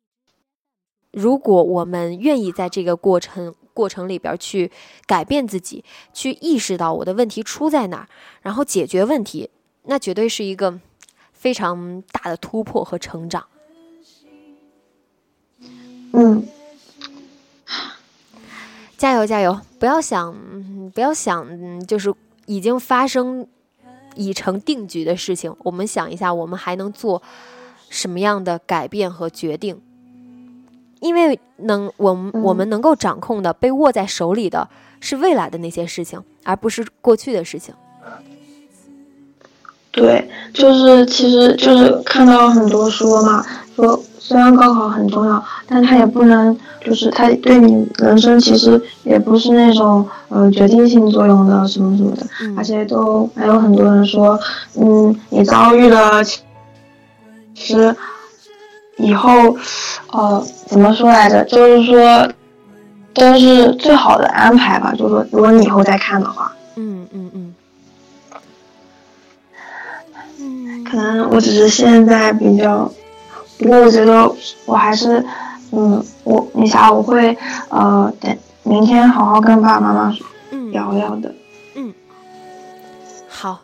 [1.12, 4.70] 如果我们愿意在这个过程过程里边去
[5.06, 8.08] 改变自己，去意识到我的问题出在哪儿，
[8.42, 9.50] 然后解决问题，
[9.84, 10.78] 那绝对是一个
[11.32, 13.46] 非常大的突破和成长。
[16.12, 16.46] 嗯。
[18.96, 19.60] 加油加油！
[19.78, 20.34] 不要想，
[20.94, 22.12] 不要想，就是
[22.46, 23.46] 已经发生、
[24.14, 25.54] 已成定局的事情。
[25.58, 27.22] 我们想一下，我们还能做
[27.90, 29.78] 什么样的改变和决定？
[31.00, 34.66] 因为能，我们我们能够掌控的、被握在手里的
[34.98, 37.74] 是未来的那些事情，而不是过去的事情。
[39.90, 44.02] 对，就是其实就是看到很多说嘛，说。
[44.28, 54.36] 虽然高考很重要，但它也不能，就是它对你人生其实也不是那种呃决定性作用的什么什么的，而且都还有很多人说，
[54.74, 56.42] 嗯，你遭遇了，其
[57.54, 57.94] 实
[58.96, 59.56] 以后，
[60.10, 61.44] 呃，怎么说来着？
[61.44, 62.28] 就是说，
[63.14, 64.92] 都是最好的安排吧。
[64.98, 67.54] 就是说，如果你以后再看的话，嗯嗯
[70.40, 72.90] 嗯，可能我只是现在比较。
[73.58, 74.30] 不过我觉得
[74.66, 75.24] 我还是，
[75.72, 77.36] 嗯，我你想我会
[77.68, 80.16] 呃等明天好好跟爸爸妈妈
[80.50, 81.34] 嗯聊聊的。
[81.74, 81.92] 嗯，
[83.28, 83.60] 好，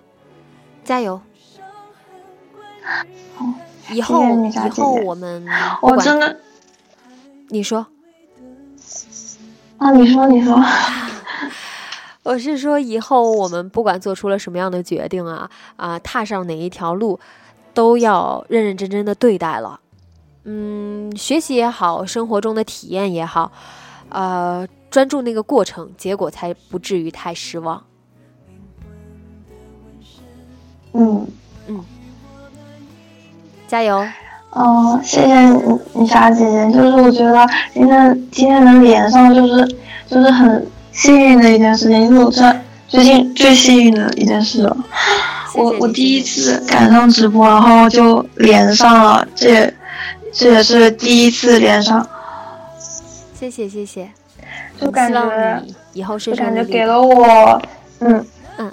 [0.85, 1.21] 加油。
[3.91, 5.47] 以后以后我们
[5.83, 6.37] 我真的
[7.49, 7.87] 你说，
[9.77, 10.59] 啊，你说你说，
[12.25, 17.21] 我是说以后我们不管做出了什么样的决定啊啊，踏上哪一条路，
[17.75, 19.81] 都要认认真真的对待了。
[20.45, 23.53] 嗯，学习也好，生活中的体验也好，
[24.09, 27.83] 呃，专注那个过程，结果才不至于太失望。
[30.95, 31.27] 嗯
[31.69, 31.85] 嗯
[33.69, 34.05] 加油！
[34.51, 42.43] 哦、谢谢你你莎姐姐，就是我觉得今天今天能连上，就是就是很幸运的一件事情，因为我这
[42.93, 44.77] 最近最幸运的一件事了。
[45.55, 49.75] 我我第一次赶上直播，然后就连上了，这也
[50.31, 52.07] 这也是第一次连上，
[53.35, 54.11] 谢谢谢谢，
[54.79, 55.63] 就感觉
[55.95, 56.35] 以后是。
[56.35, 57.63] 感觉给了我，
[58.01, 58.27] 嗯
[58.59, 58.73] 嗯。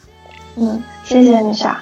[0.58, 1.80] 嗯，谢谢你莎，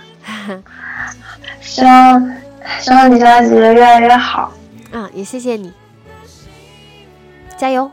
[1.60, 2.36] 希望
[2.80, 4.52] 希望你家姐姐越来越好。
[4.92, 5.74] 嗯，也谢谢你，
[7.58, 7.90] 加油！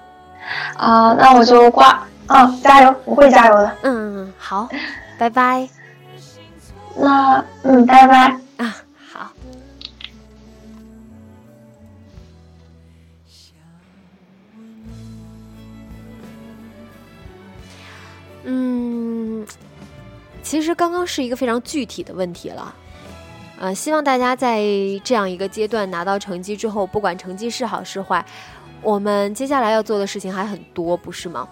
[0.77, 3.77] 啊、那我就挂啊，加油，我会加油的。
[3.83, 4.69] 嗯，好，
[5.19, 5.69] 拜拜
[6.97, 8.31] 那嗯，拜拜。
[8.57, 8.77] 啊，
[9.13, 9.31] 好。
[18.45, 19.47] 嗯，
[20.43, 22.75] 其实刚刚是一个非常具体的问题了，
[23.59, 24.63] 呃，希望大家在
[25.03, 28.25] 这样一个阶段拿到成绩之后，不管成绩是好是坏，
[28.81, 31.47] 我们接下来要做的事情还很多，不是吗？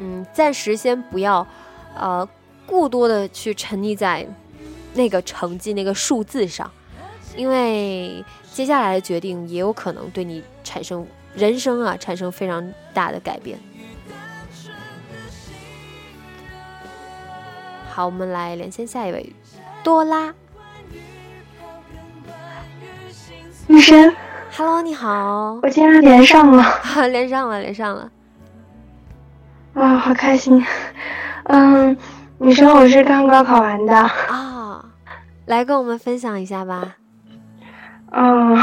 [0.00, 1.46] 嗯，暂时先不要，
[1.94, 2.26] 呃，
[2.66, 4.26] 过多的去沉溺在
[4.94, 6.70] 那个成绩、那个数字上，
[7.36, 13.58] 因为接下来的决定也有可能对你产生人生啊产生非常大的改变。
[17.90, 19.32] 好，我们来连线下一位，
[19.84, 20.34] 多拉。
[23.66, 24.16] 女神
[24.56, 28.10] ，Hello，你好，我竟然连上了 连上了，连上了。
[29.74, 30.64] 啊，好开心。
[31.44, 31.96] 嗯，
[32.38, 33.96] 女神，我是刚高考完的。
[33.96, 34.84] 啊，
[35.46, 36.96] 来跟我们分享一下吧。
[38.12, 38.58] 嗯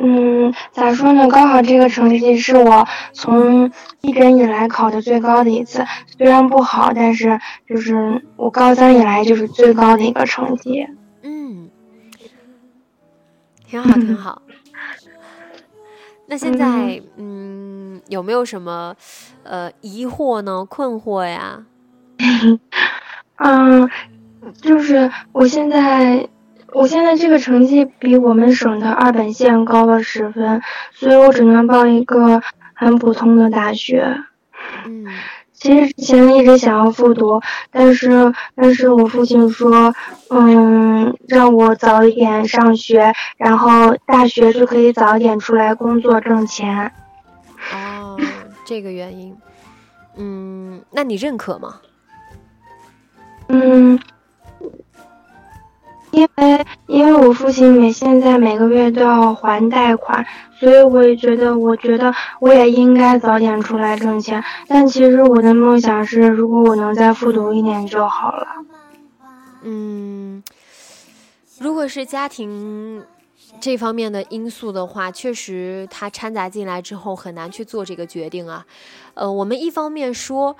[0.00, 1.28] 嗯，咋说呢？
[1.28, 5.84] 高考这个成绩是我从一直以来考的最高的一次，
[6.16, 10.86] 虽然不好，但是就是我高三以来就是最高的一个成绩。
[11.22, 11.70] 嗯，
[13.66, 14.42] 挺好，挺好。
[16.34, 18.92] 那现在，嗯，有没有什么
[19.44, 20.64] 呃疑惑呢？
[20.68, 21.64] 困惑呀？
[23.38, 23.88] 嗯，
[24.60, 26.28] 就是我现在，
[26.72, 32.42] 我现在这个成绩比我们省的二本线高了十分，所以我只能报一个
[32.74, 34.24] 很普通的大学。
[34.86, 35.06] 嗯
[35.64, 39.94] 其实之前一直想要复读，但是但是我父亲说，
[40.28, 46.92] 嗯，让我早一点上学，然后大学就可以早一点出来工作挣钱。
[47.72, 48.20] 哦，
[48.66, 49.34] 这个原因。
[50.16, 51.80] 嗯，那你认可吗？
[53.48, 53.98] 嗯，
[56.14, 60.24] 因为因为我父亲每现在每个月都要还贷款，
[60.60, 64.42] 所以我也觉得，我觉得我也应该早点出来挣钱。
[64.68, 68.46] 但其实我的梦想是，如果我能再复读一年就好了。
[69.62, 70.40] 嗯，
[71.58, 73.02] 如果是家庭
[73.60, 78.64] 这方面的因素的话，确实它掺杂进来之后很难去做这个决定啊。
[79.14, 80.56] 呃，我们一方面说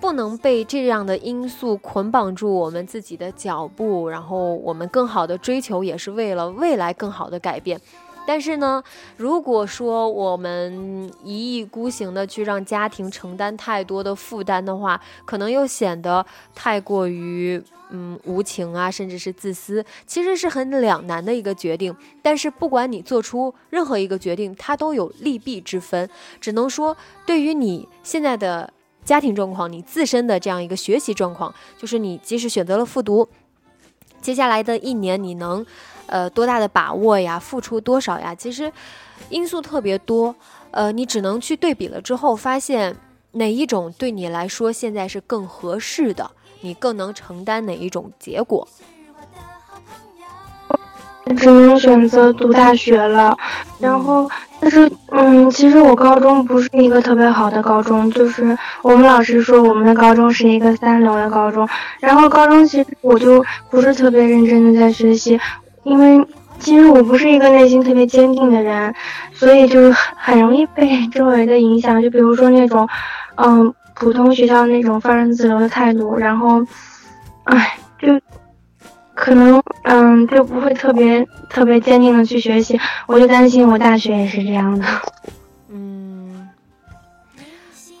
[0.00, 7.78] 不能被这样的因素捆绑住我们自己的脚步，然后我们更好的追求也是为了未来更好的改变。
[8.26, 8.82] 但是呢，
[9.16, 16.24] 如果说我们一意孤行的去让家庭承担太多的负担的话，可能又显得
[16.54, 21.94] 太过于嗯无情啊，甚至是自私，其实是很两难的一个决定。
[22.22, 26.08] 但是不管你做出任何一个决定，它都有利弊之分。
[26.40, 26.96] 只能说，
[27.26, 28.72] 对于你现在的
[29.04, 33.28] 家庭状况，你自身的这样一个学习状况，就是你即使选择了复读，
[34.20, 35.64] 接下来的一年你能
[36.06, 38.34] 呃多大的把握呀，付出多少呀？
[38.34, 38.72] 其实
[39.28, 40.34] 因素特别多，
[40.70, 42.96] 呃，你只能去对比了之后，发现
[43.32, 46.30] 哪一种对你来说现在是更合适的，
[46.60, 48.66] 你更能承担哪一种结果。
[51.36, 53.36] 只能选择读大学了。
[53.78, 54.28] 然后，
[54.60, 61.66] 但是，嗯，其实我高中不是一个特别好的高中，就是我们老师说我们的高中是一个三流的高中。
[61.98, 65.40] 然后高中其实我就不是特别认真的在学习，
[65.82, 66.22] 因为
[66.58, 68.94] 其实我不是一个内心特别坚定的人，
[69.32, 72.00] 所以就是很容易被周围的影响。
[72.02, 72.86] 就比如说那种，
[73.36, 76.62] 嗯，普通学校那种放任自流的态度，然后，
[77.44, 77.78] 唉，
[79.20, 82.80] 可能嗯就不会特别特别坚定的去学习。
[83.06, 84.86] 我就担心我大学也是这样的。
[85.68, 86.48] 嗯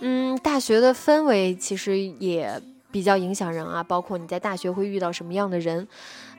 [0.00, 2.58] 嗯，大学的氛围其实也
[2.90, 5.86] 比较影响人啊，包括你在大学会遇到什么样的人。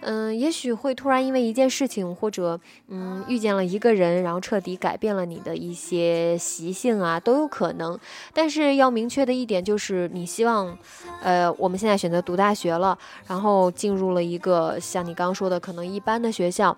[0.02, 8.00] 嗯，也许会突然因为一件事情，或者嗯遇见了一个人，然后彻底改变了你的一些习性啊，都有可能。
[8.34, 10.78] 但是要明确的一点就是，你希望，
[11.22, 12.98] 呃，我们现在选择读大学了，
[13.28, 16.76] 然后进入了一个像你刚刚说的可能一般的学校，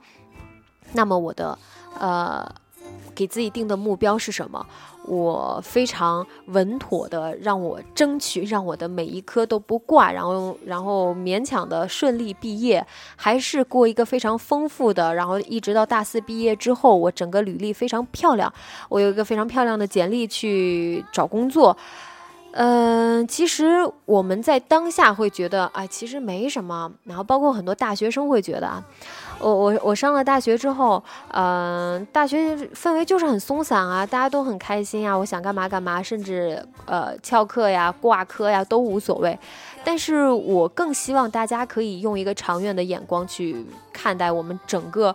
[0.92, 1.58] 那么我的，
[2.00, 2.46] 呃，
[3.16, 4.66] 给自己定的目标是什么？
[5.06, 12.86] 我非常稳妥的让我争取，让我的每一科都不挂，然后然后勉强的顺利毕业，
[13.16, 18.52] 还是过一个非常丰富的，然后一直到大四毕业之后，我整个履历非常漂亮，
[18.88, 21.76] 我有一个非常漂亮的简历去找工作。
[22.56, 26.92] 嗯，其实我们在当下会觉得，哎，其实没什么。
[27.04, 28.84] 然后包括很多大学生会觉得啊。
[29.40, 39.38] 我我我上了大学之后，嗯，大学氛围就是很松散啊，大家都很开心啊，我想干嘛干嘛，甚至呃翘课呀、挂科呀都无所谓。
[39.84, 45.14] 但是我更希望大家可以用一个长远的眼光去看待我们整个，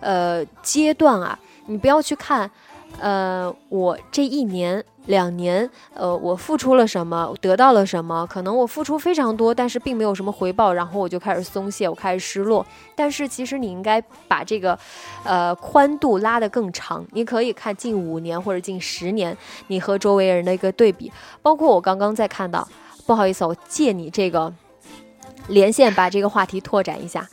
[0.00, 2.50] 呃阶段啊，你不要去看，
[2.98, 4.82] 呃我这一年。
[5.08, 8.26] 两年，呃，我付出了什么，得到了什么？
[8.26, 12.64] 可能我付出非常多，但是并没有什么回报，然后我就开始松懈，我开始失落。
[12.94, 13.98] 但是其实你应该
[14.28, 14.78] 把这个，
[15.24, 17.04] 呃，宽度拉得更长。
[17.12, 19.34] 你可以看近五年或者近十年，
[19.68, 21.10] 你和周围人的一个对比。
[21.40, 22.68] 包括我刚刚在看到，
[23.06, 24.52] 不好意思，我借你这个
[25.46, 27.26] 连线，把这个话题拓展一下。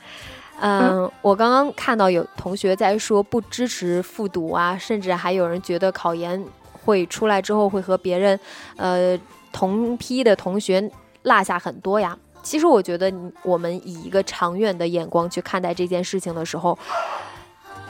[0.61, 6.41] 嗯，我刚刚看到有同学在说不支持复读啊，甚至还有人觉得考研。
[6.85, 8.39] 会出来之后会和别人，
[8.77, 9.19] 呃，
[9.51, 10.89] 同批的同学
[11.23, 12.17] 落下很多呀。
[12.43, 13.11] 其实我觉得，
[13.41, 16.77] 我们以一个长远的眼光去看待这件事情的时候，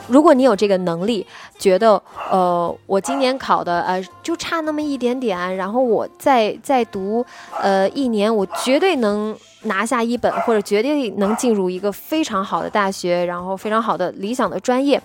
[0.07, 1.27] 如果你有这个能力，
[1.59, 7.25] 觉得，呃，我今年考的，呃，就差那么一点点，然后我再再读，
[7.59, 15.01] 呃，一年，我绝对能拿下一本，或者绝对能进入一个非常好的大学，然后非常好的理想的专业。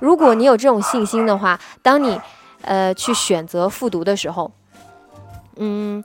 [0.00, 2.18] 如果你有这种信心的话，当你。
[2.62, 4.50] 呃，去选择复读的时候，
[5.56, 6.04] 嗯，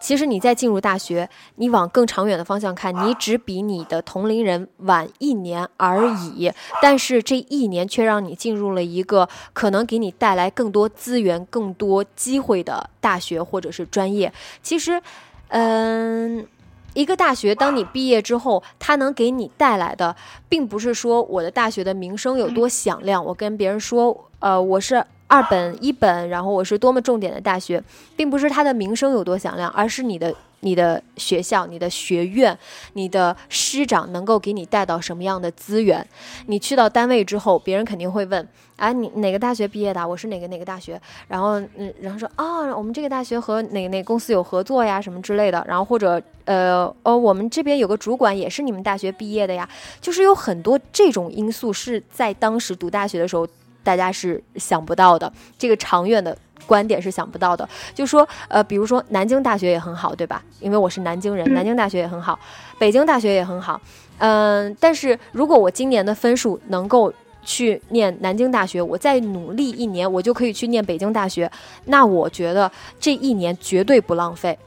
[0.00, 6.52] 其实你在进入大学，你往更长远的方向看，你只比你的同龄人晚一年而已，
[6.82, 14.32] 但是这一年却让你进入了一个可能给你带来更多资源、更多机会的大学或者是专业。
[14.62, 15.00] 其实，
[15.48, 16.46] 嗯，
[16.94, 20.14] 一个大学，当你毕业之后，它能给你带来的，
[20.48, 25.04] 并不是说我的大学的名声有多响亮，我跟别人说，呃，我是。
[25.28, 27.82] 二本一本，然后我是多么重点的大学，
[28.16, 32.56] 并不是它的名声有多响亮，而是你的你的学校、你的学院、
[32.92, 36.06] 你的师长能够给你带到什么样的资源。
[36.46, 40.06] 你去到单位之后，别人肯定会问：啊，你哪个大学毕业的？
[40.06, 41.00] 我是哪个哪个大学？
[41.26, 45.64] 然后嗯，然后说啊，我们这个大学和哪哪公司有合作呀，什么之类的。
[45.66, 49.68] 然后或者呃哦，我们这边有个主管也是你们大学毕业的呀。
[50.00, 53.44] 就是有很多这种因素是在当时读大学的时候。
[53.86, 57.66] 大家是想不到的，这个长远的观点是想不到的。
[57.94, 60.42] 就说，呃，比如说南京大学也很好，对吧？
[60.58, 62.36] 因为我是南京人，南京大学也很好，
[62.80, 63.80] 北京大学也很好。
[64.18, 67.12] 嗯，但是如果我今年的分数能够
[67.44, 71.48] 去念南京大学，我再努力一年，我就可以去念北京大学。
[71.84, 72.68] 那我觉得
[72.98, 74.58] 这一年绝对不浪费。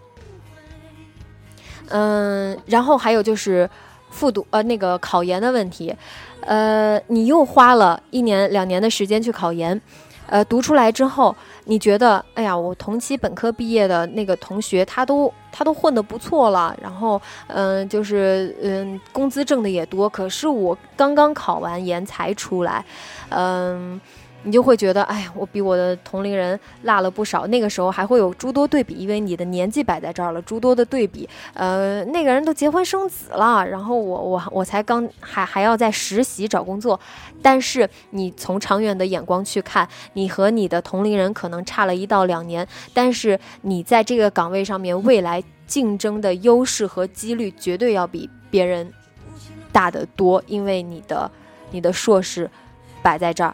[1.90, 3.70] 嗯，然后还有就是
[4.12, 5.94] 复读，呃，那个考研的问题。
[6.42, 9.80] 呃，你又花了一年两年的时间去考研，
[10.28, 11.36] 呃，读出来之后，
[11.66, 22.84] 你觉得，哎呀，我同期本科毕业的那个同学，他都他都混得不错了，然后，嗯，就是嗯，工资挣的也多，可是我刚刚考完研才出来，
[23.30, 24.00] 嗯。
[24.44, 27.46] 你就会觉得，哎呀，我比我的同龄人落了不少。
[27.48, 31.28] 那个时候还会有诸多对比，因为你的年纪摆在这儿了，诸多的对比。
[31.54, 37.00] 呃，那个人都结婚生子了，然后我我我才刚还还要在实习找工作。
[37.42, 48.92] 但是你从长远的眼光去看，你和你的同龄人可能差了一到两年，但是你在这个岗位上面未来竞争的优势和几率绝对要比别人
[49.72, 51.30] 大得多，因为你的
[51.72, 52.50] 你的硕士
[53.04, 53.54] 摆在这儿。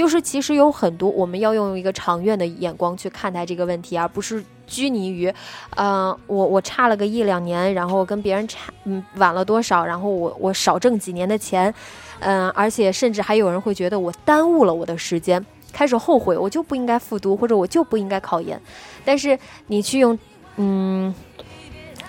[0.00, 5.30] 就是其实有很多，我们要用一个长远的眼光去看待这个问题，而不是拘泥于，
[5.76, 11.74] 呃，我我差了个一两年，然后跟别人差嗯晚了多少，然后我我少挣几年的钱，
[12.20, 18.58] 嗯、而且甚至还有人会觉得我耽误了我的时间，开始后悔，我就不应该复读，或者我就不应该考研。
[19.04, 20.18] 但是你去用
[20.56, 21.14] 嗯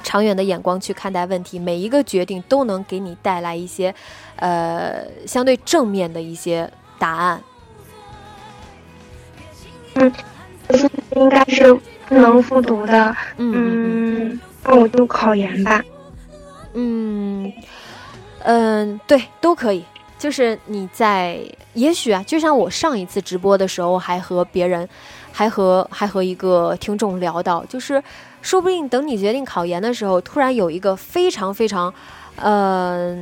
[0.01, 3.93] 长远的眼光去看待问题，每一个决定都能给你带来一些
[4.37, 7.43] 呃相对正面的一些答案。
[11.15, 11.73] 应该是
[12.07, 13.15] 不能复读的。
[13.37, 15.83] 嗯嗯嗯，那我就考研吧。
[16.73, 17.51] 嗯
[18.43, 19.83] 嗯，对，都可以。
[20.17, 21.39] 就是你在，
[21.73, 24.87] 也许啊，就像我上一次直播的时候，还和别人，
[25.31, 28.01] 还和还和一个听众聊到，就是
[28.41, 31.91] 说不定等你决定考研的时候，突然有一个非常非常，
[32.35, 33.17] 呃，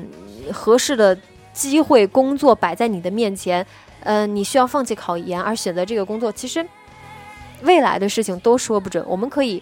[0.52, 1.18] 合适的
[1.54, 3.66] 机会工作摆在你的面前，
[4.04, 6.66] 呃，你需要放弃考研而选择这个工作，其实
[7.64, 9.04] 未来的事情都说不准。
[9.08, 9.62] 我们可以，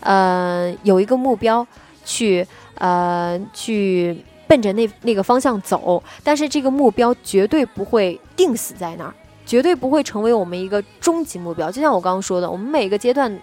[0.00, 1.66] 呃，有一个目标
[2.04, 9.14] 去，呃，去奔着那那个方向走，但是这个目标绝对不会定死在那儿，
[9.46, 11.70] 绝对不会成为我们一个终极目标。
[11.70, 13.38] 就像我刚刚说的，我们每个阶段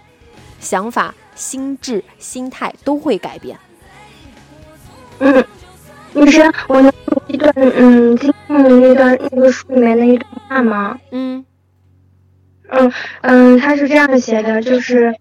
[0.60, 3.58] 想法、心智、心态都会改变。
[5.20, 5.46] 嗯，
[6.16, 10.98] 女生，我能读一段嗯金庸的那段那个书里面的一段话吗？
[11.12, 11.46] 嗯
[12.70, 12.92] 嗯
[13.22, 15.14] 嗯，他是这样写的，就是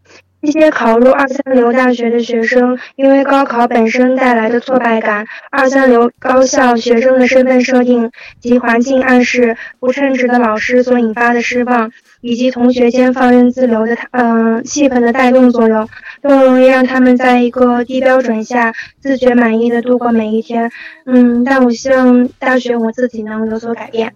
[0.44, 11.90] 一些考入二三流大学的学生，因为高考本身带来的挫败感，二三流高校学生的身份设定及环境暗示、不称职的老师所引发的失望，
[12.20, 15.88] 以及同学间放任自流的嗯、气氛的带动作用，
[16.22, 20.70] 更容易让他们在一个低标准下自觉满意的度过每一天。
[21.06, 24.12] 嗯，但我希望大学我自己能有所改变。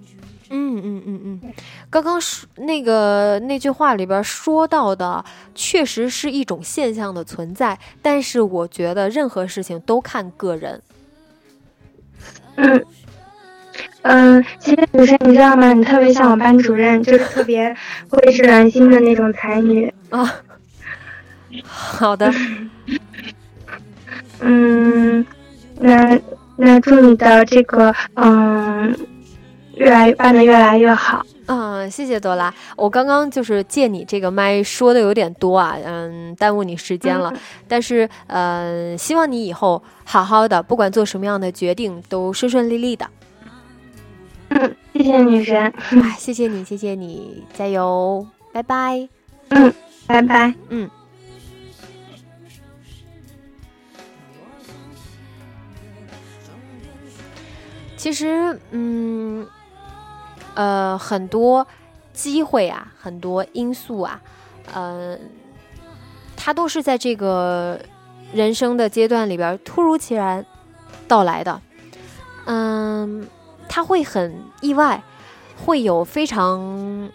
[0.51, 1.53] 嗯嗯嗯嗯，
[1.91, 5.25] 刚刚说那个那句话里边说到的，
[5.55, 10.83] 确实是一种现象的存在，但是我觉得任何事情都看个人。
[12.57, 12.85] 嗯
[14.03, 15.73] 嗯，其实女生你知道吗？
[15.73, 17.77] 你特别像我班主任，就是特别
[18.09, 19.93] 蕙质兰心的那种才女。
[20.11, 20.35] 啊，
[21.65, 22.33] 好的，
[24.41, 25.25] 嗯，
[25.79, 26.19] 那
[26.57, 28.97] 那祝你的这个嗯，
[29.79, 31.25] 越来办的越来越好。
[31.47, 32.53] 嗯，谢谢朵拉。
[32.77, 37.33] 我刚刚就是借你这个麦说的有点多啊，嗯，耽误你时间了。
[37.67, 43.09] 但是，呃，希望你以后好好的，不管做什么样的决定都顺顺利利的。
[44.51, 45.73] 嗯，谢谢女神。
[46.03, 49.09] 哎，谢谢你，谢谢你，加油，拜拜。
[49.49, 49.73] 嗯，
[50.07, 50.53] 拜拜。
[50.69, 50.91] 嗯。
[57.97, 59.45] 其实，嗯，
[60.59, 61.65] 呃，很多
[62.13, 64.21] 机会啊，很多因素啊，
[64.75, 65.17] 呃，
[66.37, 67.79] 它都是在这个
[68.33, 70.45] 人生的阶段里边突如其来
[71.07, 71.63] 到来的。
[72.47, 73.29] 嗯，
[73.69, 75.01] 它会很意外，
[75.65, 77.09] 会有非常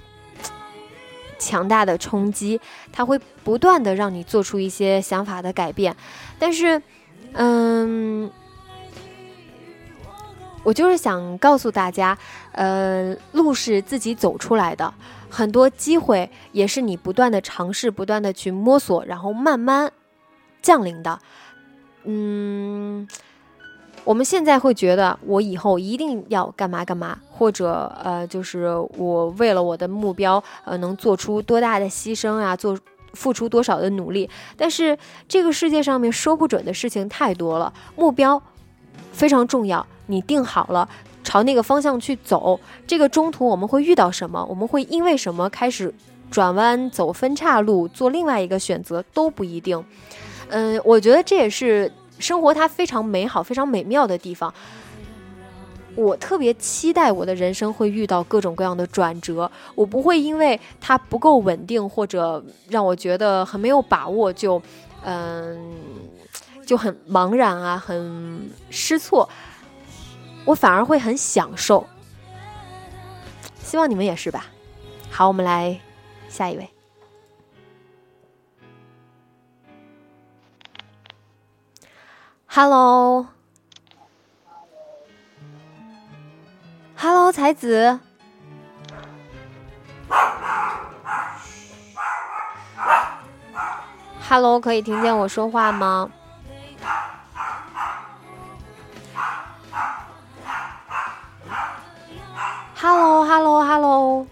[1.37, 2.61] 强大的冲击，
[2.93, 5.93] 它会不断的让你做出一些想法的改变。
[6.39, 6.81] 但是，
[7.33, 8.31] 嗯。
[10.65, 12.17] 我就是想告诉大家，
[12.53, 14.93] 呃，路是自己走出来的，
[15.29, 19.91] 很多机会也是你不断的尝试、不断的去摸索，然后慢慢
[20.61, 21.19] 降临的。
[22.05, 23.07] 嗯，
[24.03, 32.77] 我们现在会觉得我以后一定要干嘛干嘛，或者呃，就是我为了我的目标，呃，能做出多大的牺牲啊，做
[33.13, 34.29] 付出多少的努力。
[34.57, 34.97] 但是
[35.27, 38.41] 这个世界上面说不准的事情太多了，目标
[39.11, 39.85] 非常重要。
[40.07, 40.89] 你定好了，
[41.23, 42.59] 朝那个方向去走。
[42.85, 44.45] 这个中途我们会遇到什么？
[44.49, 45.93] 我们会因为什么开始
[46.29, 49.83] 转弯、走分岔路，做另外一个选择都不一定。
[50.49, 54.53] 嗯，我觉得这也是生活它非常美好、非常美妙的地方。
[55.95, 64.59] 我特别期待我的人生会遇到各种各样的转折，我不会因为它不够稳定或者让我觉得很没有把握就，
[65.05, 65.75] 嗯，
[66.65, 69.29] 就很茫然啊，很失措。
[70.45, 71.87] 我反而会很享受，
[73.59, 74.47] 希望你们也是吧。
[75.09, 75.79] 好，我们来
[76.27, 76.69] 下一位。
[82.45, 83.31] Hello，Hello，
[87.31, 87.99] 才子。
[94.29, 96.11] Hello，可以听见我说话吗
[102.83, 104.27] ？Hello，Hello，Hello，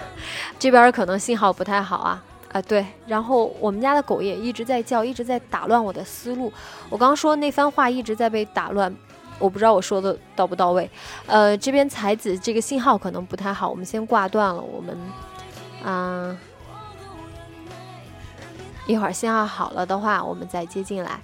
[0.58, 2.24] 这边可能信号不太好啊。
[2.50, 6.50] 啊，对，然后我们家的狗也一直在叫，一直在打乱我的思路。
[6.88, 8.90] 我刚说那番话一直在被打乱，
[9.38, 10.90] 我不知道我说的到不到位。
[11.26, 14.62] 呃，这边才子这个信号可能不太好，我们先挂断了。
[14.62, 14.98] 我们，
[15.84, 16.38] 嗯，
[18.86, 21.20] 一会儿信号好了的话，我们再接进来。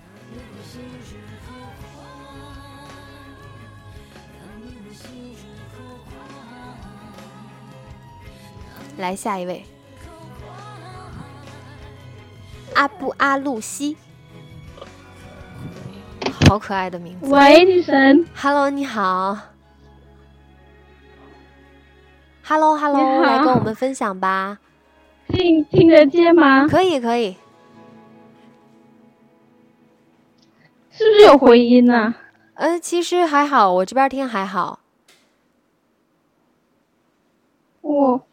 [8.96, 9.64] 来下一位，
[12.74, 13.96] 阿布阿露西，
[16.48, 17.26] 好可爱的名字。
[17.28, 18.26] 喂，女神。
[18.34, 19.38] Hello，你好。
[22.42, 24.58] Hello，Hello，来跟我们分享吧。
[25.28, 26.66] 听听得见吗？
[26.68, 27.36] 可以，可以。
[30.90, 32.14] 是不是有回音呢、
[32.54, 34.80] 呃，其实还好，我这边听还好。
[37.82, 38.26] 我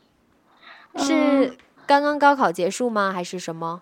[0.98, 3.12] 是刚刚高考结束吗？
[3.12, 3.82] 还是什么？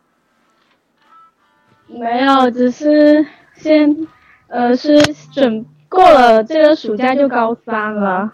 [1.87, 4.07] 没有，只是先
[4.47, 4.97] 呃是
[5.33, 8.33] 准过了这个暑假就高三了。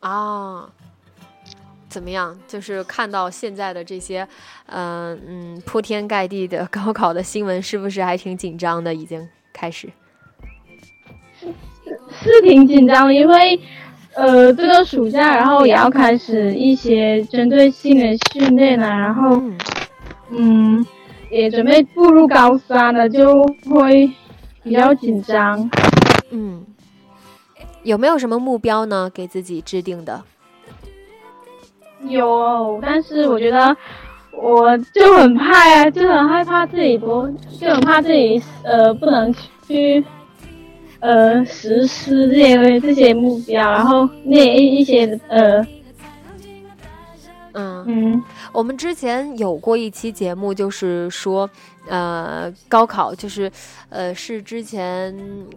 [0.00, 0.70] 啊，
[1.88, 2.38] 怎么样？
[2.46, 4.28] 就是看到现在的这些，
[4.66, 8.94] 嗯、嗯，铺天盖地的高考的新闻，是不是还挺紧张的？
[8.94, 9.90] 已经开始。
[12.10, 13.58] 是挺紧张的，因为
[14.14, 19.58] 呃这个暑假，然后也要开始一些针对性的训练啊，然后嗯
[20.30, 20.86] 嗯
[21.30, 24.10] 也准备步入高三了，就会
[24.62, 25.70] 比较紧张。
[26.30, 26.64] 嗯，
[27.82, 29.10] 有没有什么目标呢？
[29.12, 30.22] 给自己制定的？
[32.08, 33.76] 有，但是我觉得
[34.32, 37.28] 我就很怕呀、就很害怕自己不，
[37.60, 39.32] 就很怕自己呃不能
[39.66, 40.04] 去
[41.02, 45.60] 呃实施这些这些目标，然后那一一些呃
[47.54, 51.48] 嗯嗯我们之前有过一期节目，就是说，
[51.86, 53.50] 呃，高考就是，
[53.90, 55.14] 呃，是之前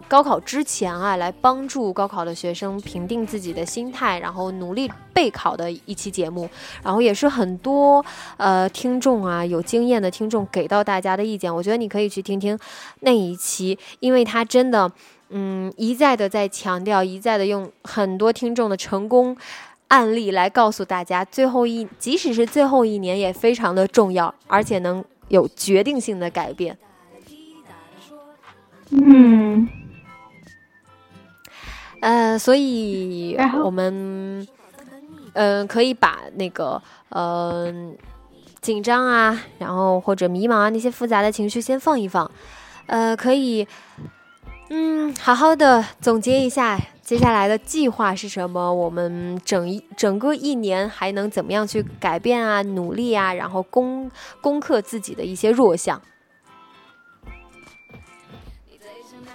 [0.08, 6.48] 高考之前啊，来帮助高考的学生评定自己的心态，然后努力备考的一期节目。
[6.82, 8.04] 然后也是很多
[8.36, 12.58] 呃听众啊，有经验的听众给到大家的意见，我觉得你可以去听听
[13.00, 14.90] 那一期，因为它真的。
[15.30, 19.36] 嗯，一再的在强调，一再的用很多听众的成功
[19.88, 26.76] 案例来告诉大家，最后一即使是最后一年也非常的重要，而且能有决定性的改变。
[28.90, 29.68] 嗯
[32.00, 34.46] 呃，所以我们
[35.32, 37.96] 嗯、可以把那个嗯、呃
[38.60, 42.30] 紧张啊，然后或者迷茫啊那些复杂的情绪先放一放，
[42.86, 43.66] 呃，可以
[44.68, 54.10] 嗯好好的总结一下接下来的计划是什么，我们整一整个一年还能怎么样去改变啊、努力啊，然后攻
[54.40, 56.02] 攻克自己的一些弱项。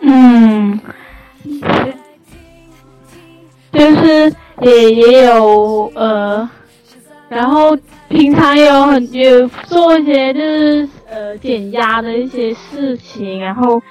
[0.02, 0.78] 嗯，
[3.72, 6.50] 就是也也有呃，
[7.30, 7.78] 然后
[8.10, 13.82] 平常也有很有做一些就是呃减压的一些事情，然后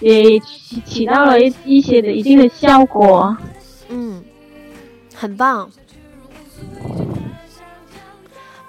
[0.00, 3.36] 也起起到了一一些的一定的效果。
[3.88, 4.22] 嗯，
[5.14, 5.68] 很棒。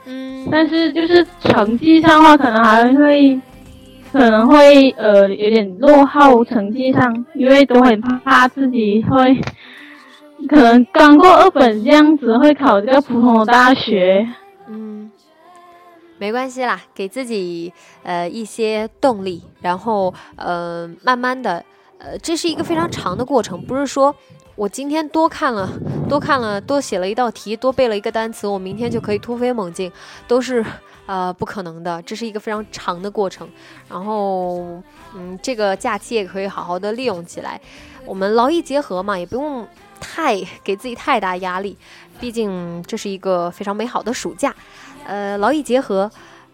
[0.05, 3.41] 嗯，但是就是成绩上的话，可能还会
[4.11, 9.36] 可能会呃有点落后成绩上，因为都很怕自己会
[10.47, 14.28] 可能刚过二本这样子会考这个普通的大学。
[14.69, 15.09] 嗯，
[16.18, 17.72] 没关系啦，给自己
[18.03, 21.63] 呃一些动力，然后呃慢慢的，
[21.97, 24.16] 呃这是一个非常长的过程，不是说
[24.55, 25.70] 我今天多看了
[26.07, 29.91] 多看了多写了一道题，多背了一个单词，我明天就可以突飞猛进，
[30.26, 30.66] 都是
[31.05, 33.49] 呃不可能的，这是一个非常长的过程。
[33.89, 34.82] 然后
[35.13, 37.59] 嗯，这个假期也可以好好的利用起来，
[38.05, 39.68] 我们劳逸结合嘛，也不用
[39.99, 41.78] 太给自己太大压力，
[42.20, 44.55] 毕竟这是一个非常美好的暑假。
[45.06, 46.10] 呃，劳逸结合，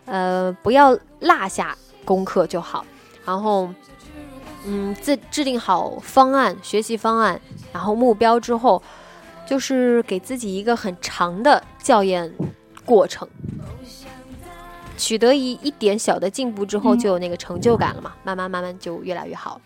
[0.06, 1.76] 呃，不要落下
[2.06, 2.86] 功课就好。
[3.26, 3.70] 然后，
[4.66, 7.39] 嗯，制制定好方案、学习方案，
[7.72, 8.82] 然后目标之后，
[9.47, 12.34] 就是给自己一个很长的校验
[12.84, 13.28] 过程。
[14.97, 19.60] 取得一一点小的进步之后，嗯就有那个成就感了嘛，慢慢慢慢就越来越好。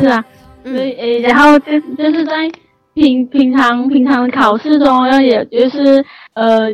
[0.00, 0.24] 是啊，
[0.64, 2.50] 嗯所以诶，然后就就是在
[2.98, 6.68] 平平常平常的考试中，要也就是呃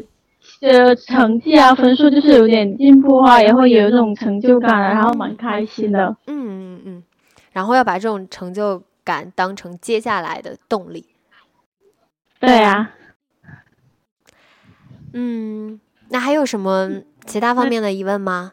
[0.60, 6.16] 呃成绩啊分数就是有点进步的话，也会有一种成就感，然后蛮开心的。
[6.26, 7.02] 嗯嗯嗯，
[7.52, 11.04] 然后要把这种成就感当成接下来的动力。
[12.40, 12.90] 对啊，
[15.12, 16.90] 嗯，那还有什么
[17.26, 18.52] 其他方面的疑问吗？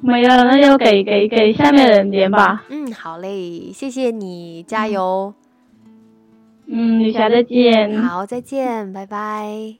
[0.00, 2.64] 没了，那就给给给下面人连吧。
[2.68, 5.34] 嗯，好嘞，谢谢你，加油。
[5.42, 5.47] 嗯，
[6.70, 8.02] 女侠再见。
[8.02, 9.76] 好，再见，拜拜。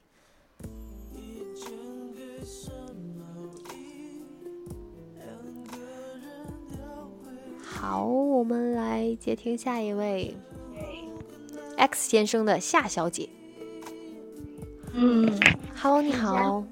[7.61, 10.35] 好，我们来接听下一位
[11.77, 13.29] ，X 先生的夏小姐。
[14.93, 15.31] 嗯
[15.79, 16.63] ，Hello，你好。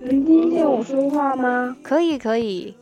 [0.00, 1.76] 能听见我说话吗？
[1.82, 2.72] 可以，可以。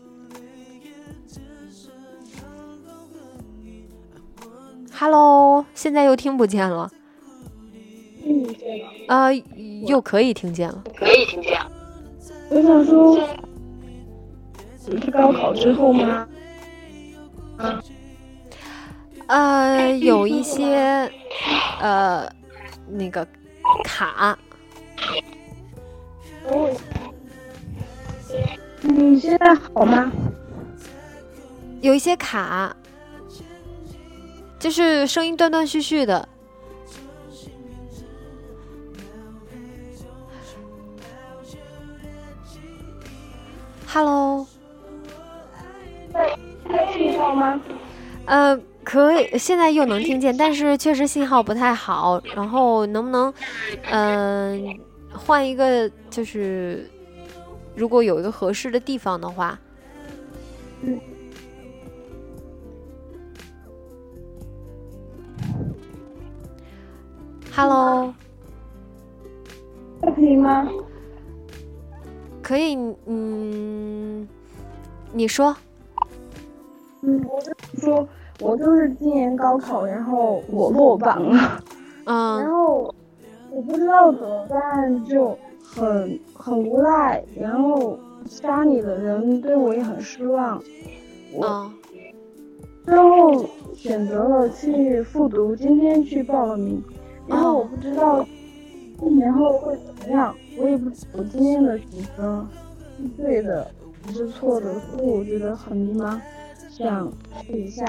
[5.05, 6.91] Hello，现在又听不见了。
[9.07, 9.31] 啊，
[9.87, 10.83] 又可以听见了。
[10.97, 11.61] 可以听见。
[12.49, 13.29] 我想说，
[14.87, 16.27] 你是高考之后吗？
[17.59, 17.83] 啊。
[19.27, 21.13] 呃，有一些，
[21.83, 22.27] 呃，
[22.89, 23.29] 那个
[23.85, 24.39] 卡。
[26.49, 26.71] 哦。
[28.81, 30.11] 你现在好吗？
[31.83, 32.75] 有一些卡，
[34.65, 36.27] 就是声音断断续续的。
[43.87, 44.47] Hello。
[46.95, 47.61] 听到吗？
[48.25, 52.19] 呃，可以，现在又能听见，但是确实信号不太好。
[52.35, 53.35] 然后能不能，
[53.91, 54.81] 嗯，
[55.13, 56.91] 换一个，就是
[57.77, 59.59] 如果有一个合适的地方的话。
[60.81, 60.99] 嗯。
[67.57, 68.13] Hello。
[70.03, 70.69] 可以吗？
[72.43, 72.77] 可以，
[73.07, 74.27] 嗯，
[75.13, 75.55] 你说。
[77.03, 78.09] 嗯，我就说，
[78.41, 81.63] 我就是今年高考，然后我落榜了，
[82.07, 82.93] 嗯，然后
[83.53, 87.97] 我不知道怎么办，就很很无奈，然后
[88.27, 90.61] 家里的人对我也很失望，
[91.33, 91.71] 我
[92.85, 93.45] 最后
[93.75, 96.83] 选择了去复读，今天去报了名，
[97.27, 98.27] 然后我不知道
[99.03, 102.47] 一年后会怎么样，我也不我今天的选择
[102.99, 103.71] 是对的
[104.07, 106.21] 还是错的，所以我觉得很迷茫。
[106.77, 107.09] 想
[107.47, 107.87] 试一下，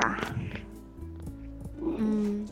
[1.82, 2.48] 嗯，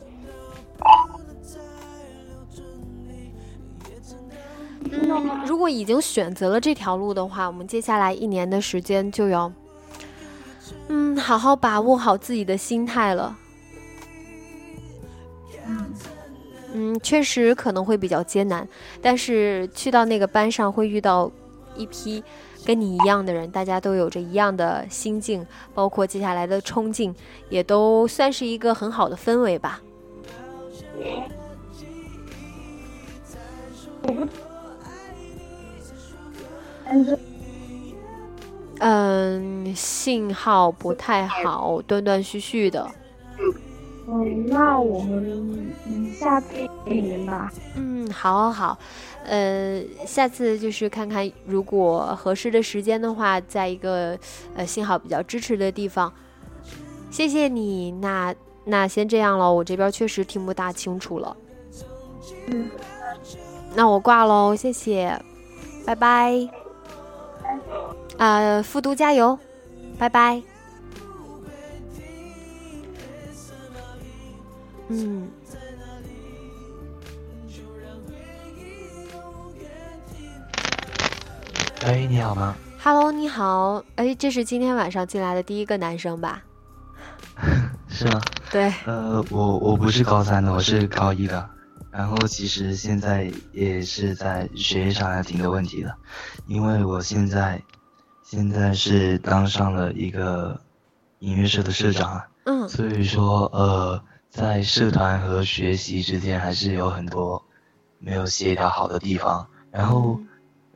[4.90, 9.52] 嗯，如果已经选择了这条路的话，我们接下来一年的时间就要，
[10.88, 13.38] 嗯，好好把握好自己的心态了。
[16.74, 18.68] 嗯，确实可能会比较艰难，
[19.00, 21.32] 但是去到那个班上会遇到
[21.74, 22.22] 一批。
[22.66, 27.14] 跟你一样的人，大家都有着一样的心境，包括接下来的冲劲，
[27.50, 29.82] 也都算是一个很好的氛围吧。
[38.78, 42.90] 嗯，信号不太好，断断续续的。
[43.38, 43.54] 嗯，
[44.46, 45.72] 那我们
[46.14, 46.48] 下次
[46.84, 47.52] 连吧。
[47.76, 48.78] 嗯，好，好，好。
[49.24, 54.18] 呃，下次就是看看，如果合适的时间的话，在一个
[54.54, 56.12] 呃信号比较支持的地方。
[57.10, 58.34] 谢谢你，那
[58.64, 61.36] 那先这样了，我这边确实听不大清楚了。
[62.48, 62.68] 嗯，
[63.74, 65.18] 那我挂喽，谢谢，
[65.86, 66.46] 拜拜。
[68.18, 69.38] 呃，复读加油，
[69.98, 70.42] 拜拜。
[74.88, 75.30] 嗯。
[81.84, 83.82] 哎，你好吗？Hello，你好。
[83.96, 86.42] 哎，这是今天晚上进来的第一个男生吧？
[87.88, 88.20] 是吗？
[88.50, 88.72] 对。
[88.86, 91.50] 呃，我我不是高三的，我是高一的。
[91.90, 95.94] 然后其实现在也是在学业上还挺多问题的，
[96.46, 97.62] 因为我现在
[98.22, 100.58] 现在是当上了一个
[101.20, 102.22] 音乐社的社长。
[102.44, 102.68] 嗯。
[102.68, 104.02] 所以说，呃，
[104.34, 107.42] 在社团和学习之间还是有很多
[107.98, 109.46] 没有协调好的地方。
[109.70, 110.20] 然后。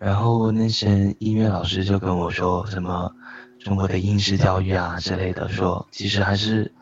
[0.00, 3.12] 然后那些音乐老师就跟我说什么
[3.58, 6.72] 中国的应试教育啊之类的，说其实还是，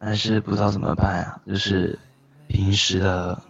[0.00, 1.96] 还是不知道怎么办啊，就是
[2.48, 3.40] 平时的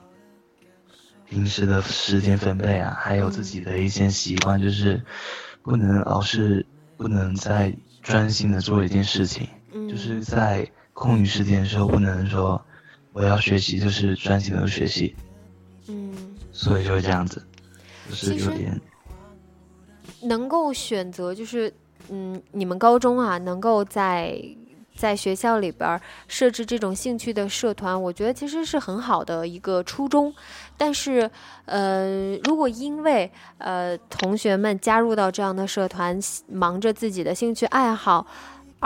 [1.25, 5.03] 平时的时间分配啊，还有自己的一些习惯，就是
[5.63, 6.67] 不能老是
[6.99, 9.49] 不能再专心的做一件事情，
[9.89, 12.59] 就是在空余时间的时候不能说
[13.13, 15.15] 我要学习就是专心的学习，
[15.89, 16.11] 嗯，
[16.53, 17.47] 所以就是这样子。
[18.09, 18.81] 就是有点
[20.23, 21.71] 能够选择，就是
[22.09, 24.43] 嗯，你们高中啊，能够在
[24.97, 30.33] 在学校里边设置这种兴趣的社团，我觉得其实是很好的一个初衷。
[30.79, 31.31] 但是，
[31.67, 36.19] 呃，如果因为呃同学们加入到这样的社团，
[36.49, 38.27] 忙着自己的兴趣爱好，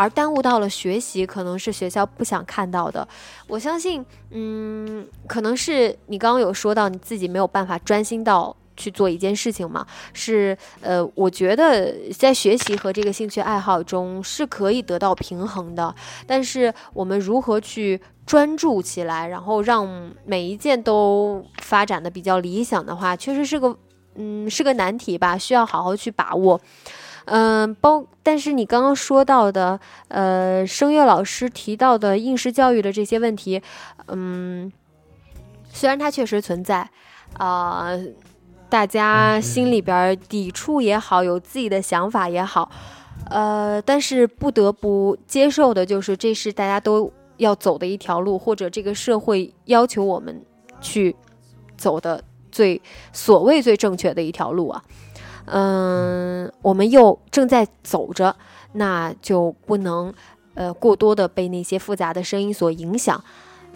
[0.00, 3.06] 而耽误到了学习，可能是学校不想看到的。
[3.46, 8.56] 我相信，嗯，可能是你刚刚有说到你自己没有办法专心到。
[8.76, 15.94] 去做一件事情嘛，是呃，我觉得在学习和这个兴趣爱好中是可以得到平衡的。
[16.26, 19.86] 但是我们如何去专注起来，然后让
[20.24, 23.76] 每一件都发展的比较理想的话，确实是个
[24.14, 26.58] 嗯是个难题吧，需要好好去把握。
[27.30, 33.62] 嗯，包但是你刚刚说到的呃，声乐老师提到的应试教育的这些问题，
[34.08, 34.70] 嗯，
[35.72, 36.90] 虽然它确实存在
[37.38, 37.96] 啊。
[38.68, 42.70] 大家心里边抵触也好，有自己的想法也好，
[43.28, 50.40] 呃，但是不得不接受的就是，这是大家都要走的一条路，或者这个社会要求我们
[50.80, 51.16] 去
[51.76, 52.22] 走的
[52.52, 52.80] 最
[53.12, 54.80] 所谓最正确的一条路啊。
[55.46, 58.34] 嗯，我们又正在走着，
[58.72, 60.12] 那就不能
[60.54, 63.22] 呃过多的被那些复杂的声音所影响。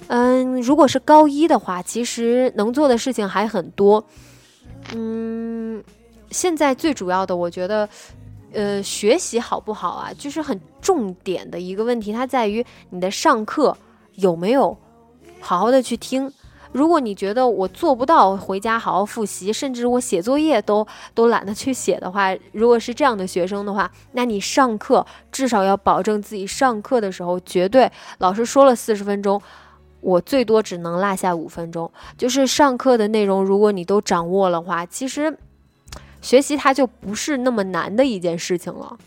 [0.08, 4.04] 嗯，如果是高一的话，其实能做的事情还很多。
[4.94, 5.82] 嗯，
[6.30, 7.88] 现在最主要的，我觉得，
[8.52, 13.76] 呃，学习好不好啊，就是很重点的一个问题，它在于你的上课
[14.16, 14.76] 有没有
[15.40, 16.30] 好好的去听。
[16.74, 29.40] 如果你觉得我做不到回家好好复习，甚至我写作业都都懒得去写的话，如果是这样的学生的话，那你上课至少要保证自己上课的时候绝对老师说了四十分钟。
[30.00, 35.38] 我最多只能落下五分钟，就是上课的内容，如果你都掌握了话，其实
[36.20, 38.98] 学习它就不是那么难的一件事情了。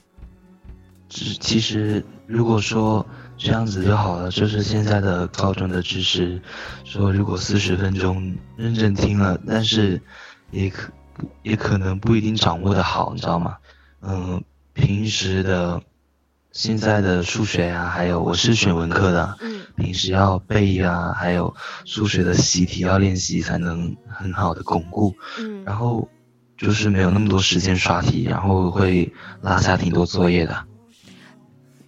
[1.10, 3.06] 只其实如果说
[3.38, 6.42] 这样子就好了，就是现在的高中的知识，
[6.84, 10.02] 说如果四十分钟认真听了，但是
[10.52, 10.92] 也可
[11.44, 13.58] 也可能不一定掌握的好，你知道吗？
[14.02, 15.82] 嗯，平时的。
[16.54, 19.38] 现在的数学啊，还有我是选文科的，
[19.76, 21.54] 平时要背啊，还有
[21.86, 25.14] 数学的习题要练习，才能很好的巩固。
[25.38, 26.10] 嗯，然后
[26.58, 30.66] 就是没有那么多时间刷题，然后会落下挺多作业的。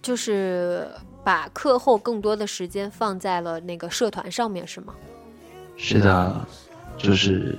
[0.00, 0.86] 就是
[1.30, 4.92] 把课后更多的时间放在了那个社团上面，是吗？
[5.76, 6.44] 是的，
[6.98, 7.56] 就是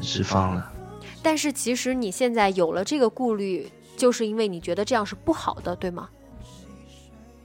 [0.00, 0.72] 是放了。
[1.20, 6.08] 但是其实你现在有了这个顾虑，就是因为你觉得这样是不好的，对吗？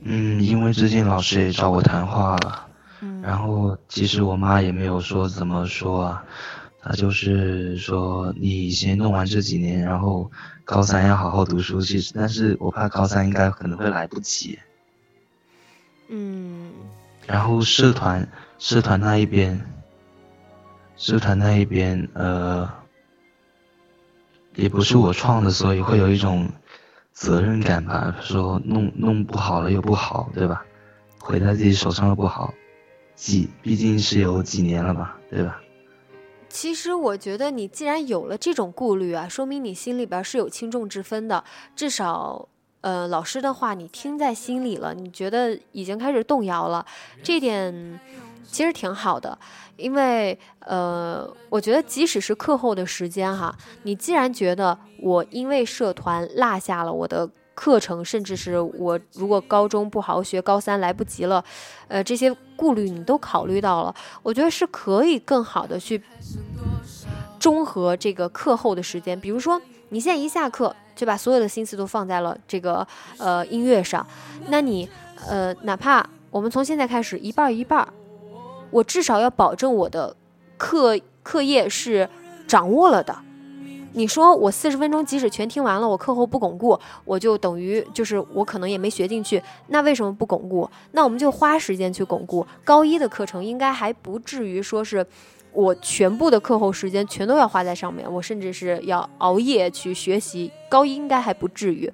[0.01, 2.67] 嗯，因为最近老师也找我谈话了，
[3.23, 6.23] 然后其实我妈也没有说怎么说啊，
[6.83, 10.29] 她就是说你先弄完这几年，然后
[10.63, 11.81] 高三要好好读书。
[11.81, 14.59] 其实，但是我怕高三应该可能会来不及。
[16.13, 16.71] 嗯。
[17.25, 19.59] 然后社团社团那一边，
[20.95, 22.69] 社团那一边呃，
[24.55, 26.47] 也不是我创的，所以会有一种。
[27.15, 30.65] 责任感吧，说弄弄不好了又不好，对吧？
[31.19, 32.51] 毁在自己手上又不好，
[33.15, 35.61] 几毕竟是有几年了吧，对吧？
[36.49, 41.43] 其实我觉得你既然有了这种顾虑啊，说明你心里边是有轻重之分的。
[41.75, 42.49] 至少，
[42.83, 46.85] 呃，老师的话你听在心里了，你觉得已经开始动摇了，
[47.23, 47.97] 这点
[48.45, 49.37] 其实挺好的。
[49.77, 61.41] 因为，呃，我觉得即使是课后的时间哈，你既然觉得我因为社团落下了我的课程，甚至是我如果高中不好好学，高三来不及了，
[61.87, 66.03] 呃，这些顾虑你都考虑到了，我觉得是可以更好的去
[67.39, 69.17] 中和这个课后的时间。
[69.17, 72.87] 比如说，你现在一下课就把所有的心思都放在了这个
[73.17, 74.05] 呃音乐上，
[74.47, 74.89] 那你
[75.27, 77.87] 呃，哪怕我们从现在开始一半一半。
[78.71, 80.15] 我至少要保证我的
[80.57, 82.09] 课课业是
[82.47, 83.15] 掌握了的。
[83.93, 89.41] 你说我四十分钟即使全听完了，我课后不巩固，我就等于就是我可能也没学进去。
[89.67, 90.69] 那为什么不巩固？
[90.91, 92.45] 那我们就花时间去巩固。
[92.63, 95.05] 高一的课程应该还不至于说是
[95.51, 100.51] 我全部的课后时间全都要花在上面，我甚至是要熬夜去学习。
[100.67, 101.91] 高一应该还不至于。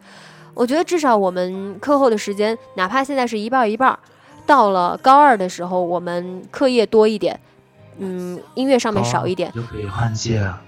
[0.53, 3.97] 我觉得至少我们课后的时间，哪怕现在是一半一半。
[4.45, 7.39] 到了高二的时候，我们课业多一点，
[7.97, 10.61] 嗯，音乐上面少一点，就可以换届啊。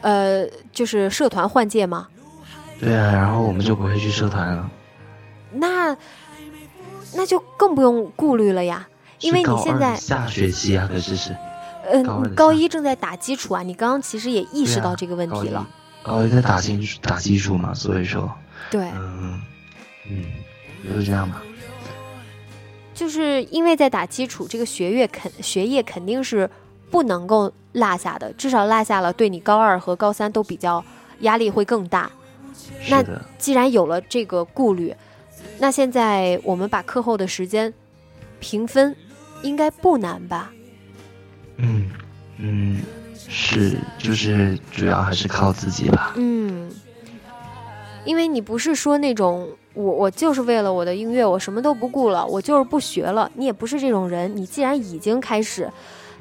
[0.00, 2.08] 呃，就是社团换届吗？
[2.80, 4.70] 对啊，然后我们就不会去社团了。
[5.52, 5.96] 那
[7.14, 8.88] 那就更不用顾虑了呀，
[9.20, 11.36] 因为你现在下学期啊，可是是，
[11.90, 15.66] 嗯，高一正在打基础啊，你刚刚其实也意识到这个问题了。
[16.02, 18.32] 高一在打基础打基础嘛，所以说，
[18.70, 19.40] 对，嗯
[20.08, 20.24] 嗯。
[20.88, 21.42] 就是这样吧。
[22.94, 26.48] 就是因为在打基础，这个学业肯学业肯定是
[26.90, 30.84] 不能够落下的，至少落下了，对你高二和高三都比较
[31.20, 32.10] 压力会更大。
[32.90, 33.04] 那
[33.38, 34.94] 既然有了这个顾虑，
[35.58, 37.72] 那现在我们把课后的时间
[38.40, 38.94] 平分，
[39.42, 40.50] 应该不难吧？
[41.56, 41.90] 嗯
[42.38, 42.82] 嗯，
[43.14, 46.14] 是，就是主要还是靠自己吧。
[46.16, 46.70] 嗯，
[48.04, 49.48] 因为你不是说那种。
[49.74, 53.30] 我我就是为了我的音乐，我什么都不顾了，我就是不学了。
[53.36, 55.70] 你也不是这种人，你既然已经开始，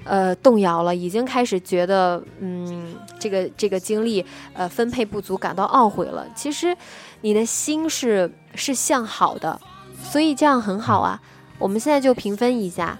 [0.08, 6.26] 呃，动摇了，已经开始觉得，嗯，这个这个精力，呃，分配不足，感到懊悔了。
[6.36, 6.76] 其实，
[7.22, 9.60] 你的心是是向好的，
[10.01, 11.22] 所以这样很好啊。
[11.60, 12.97] 我们现在就平分一下。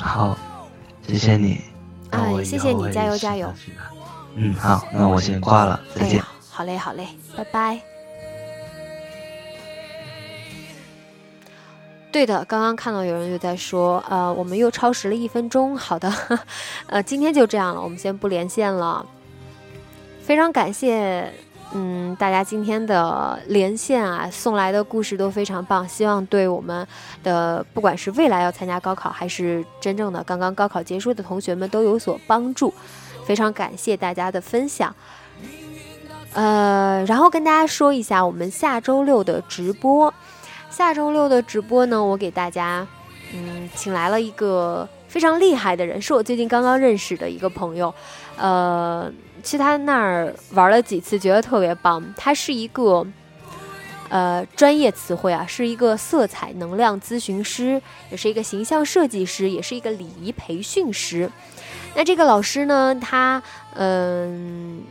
[0.00, 0.36] 好，
[1.06, 1.60] 谢谢你。
[2.10, 3.52] 哎，谢谢你，加油加油。
[4.34, 6.22] 嗯，好，那我先挂了，再见。
[6.50, 7.06] 好嘞，好嘞，
[7.36, 7.91] 拜拜。
[12.12, 15.74] 对的，刚刚看到有人又在说，呃，我们又超时了一分钟。
[15.74, 16.12] 好的，
[16.86, 19.04] 呃，今天就这样了，我们先不连线了。
[20.22, 21.32] 非常感谢，
[21.72, 26.86] 嗯，大家今天的连线啊，送来的故事都非常棒，希望对我们
[27.24, 32.72] 的不管是未来要参加高考，还是真正的刚刚高考结束的同学们都有所帮助。
[33.24, 34.94] 非常感谢大家的分享。
[36.34, 40.12] 呃，然后跟大家说一下，我们下周六的直播。
[40.72, 42.86] 下周六的直播呢，我给大家，
[43.34, 47.94] 嗯，请来了一个非常厉害的人，是我最近刚刚认识的一个朋友，
[48.36, 49.12] 呃，
[49.44, 52.02] 去他那儿玩了几次，觉得特别棒。
[52.16, 53.06] 他是一个，
[54.08, 61.30] 呃，专业词汇啊，是一个色彩能量咨询师，也是一个形象设计师，也是一个礼仪培训师。
[61.94, 63.42] 那这个老师呢，他
[63.74, 64.82] 嗯，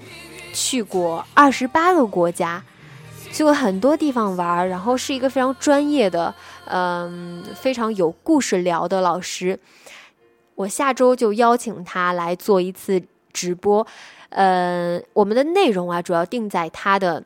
[0.54, 2.64] 去过二十八个国家。
[3.32, 6.34] 去过很多地方玩，然后是一个非常专业的，
[6.66, 9.58] 嗯，非常有故事聊的老师。
[10.56, 13.02] 我下周就邀请他来做一次
[13.34, 13.88] 直播，
[14.30, 17.24] 呃，我们的内容啊，主要定在他的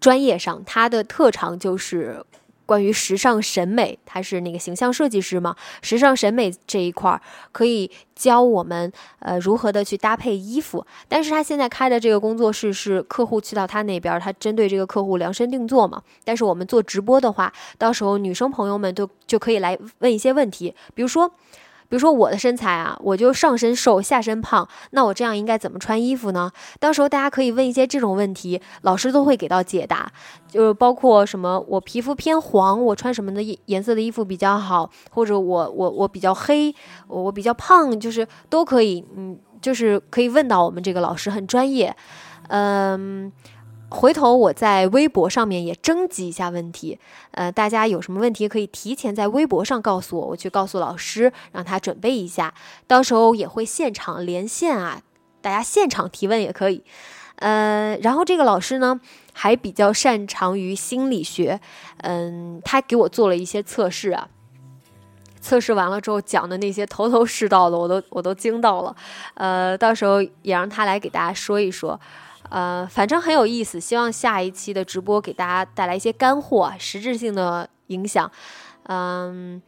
[0.00, 2.24] 专业上，他的特长就是。
[2.66, 5.54] 关于时尚审美，他是那个形象设计师嘛？
[5.82, 7.20] 时尚审美这一块儿
[7.52, 10.84] 可以教我们呃如何的去搭配衣服。
[11.08, 16.02] 但是他现在开的这个工作室是客户去到他那边，他针对这个客户量身定做嘛。
[16.24, 21.30] 但是我们做直播的话，到时候女生朋友们都就可以来问一些问题，比如说。
[21.94, 26.50] 比如说我的身材啊，我就上身瘦下身胖，那我这样应该怎么穿衣服呢？
[26.80, 30.10] 到时候大家可以问一些这种问题，老师都会给到解答。
[30.48, 36.74] 就是包括什么，我皮肤偏黄，我穿什么的颜色的衣服比较好，或者我我我比较黑，
[37.06, 41.94] 我我比较胖，就是都可以，嗯，就是可以问到我们这个老师很专业，
[42.48, 43.30] 嗯。
[43.90, 46.98] 回头我在微博上面也征集一下问题，
[47.30, 52.52] 呃，大家有什么问题可以提前在微博上告诉我，我去告诉老师，让他准备一下，
[52.88, 55.00] 到时候也会现场连线啊，
[55.40, 56.82] 大家现场提问也可以。
[57.36, 59.00] 呃，然后这个老师呢
[59.32, 61.60] 还比较擅长于心理学，
[61.98, 64.28] 嗯，他给我做了一些测试啊，
[65.40, 68.96] 测试完了之后讲的那些头头是道的，我都我都惊到了，
[69.34, 72.00] 呃，到时候也让他来给大家说一说。
[72.54, 78.30] 呃，反正很有意思，希望下一期的直播给大家带来一些干货，实质性的影响。
[78.84, 79.60] 嗯，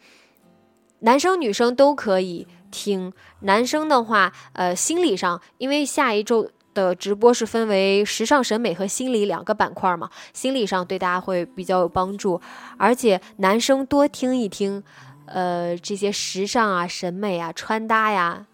[1.01, 3.12] 男生女生都可以听。
[3.41, 12.41] 男生的话，呃，心理上，因为下一周的直播是分为时尚审美和心理两个板块嘛，心理上对大家会比较有帮助。
[12.76, 14.84] 而且男生多听一听，
[15.24, 18.47] 呃，这些时尚啊、审美啊、穿搭呀。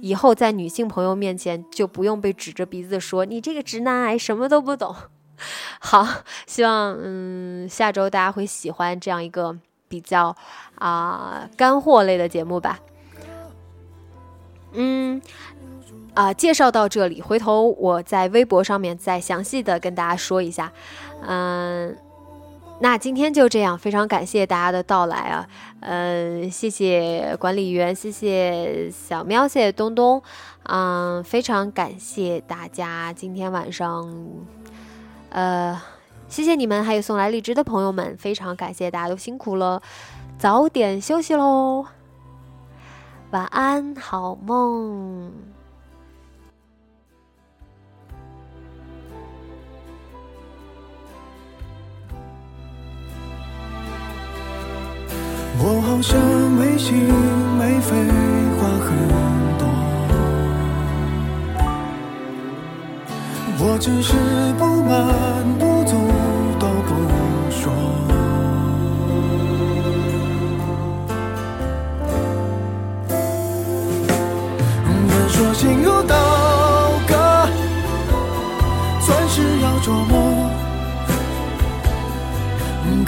[0.00, 4.94] 以后在女性朋友面前就不用被指着鼻子说你这个直男癌什么都不懂。
[5.80, 6.06] 好，
[6.46, 9.56] 希望嗯下周大家会喜欢这样一个
[9.88, 10.36] 比较
[10.76, 12.78] 啊干货类的节目吧。
[14.72, 15.20] 嗯
[16.14, 20.72] 啊，介绍到这里，回头我在微博上面再详细的跟大家说一下。
[21.26, 21.96] 嗯。
[22.82, 25.46] 那今天就这样，非常感谢大家的到来啊，
[25.80, 30.22] 嗯，谢谢管理员，谢谢小喵，谢谢东东，
[30.64, 34.14] 嗯，非常感谢大家今天晚上，
[35.30, 35.80] 呃，
[36.28, 39.82] 谢谢你们，还有送来荔枝的朋友们，非常感谢大家都辛苦了，
[40.38, 41.86] 早点休息喽，
[43.30, 45.49] 晚安，好梦。
[55.62, 56.18] 我好像
[56.52, 56.96] 没心
[57.58, 57.94] 没肺，
[58.58, 58.88] 话很
[59.58, 59.62] 多。
[63.58, 64.14] 我只是
[64.58, 64.90] 不满
[65.58, 65.92] 不足，
[66.58, 66.90] 都不
[67.50, 67.60] 说。
[75.10, 76.14] 人说心如刀
[77.06, 77.12] 割，
[79.00, 80.19] 算是要琢磨。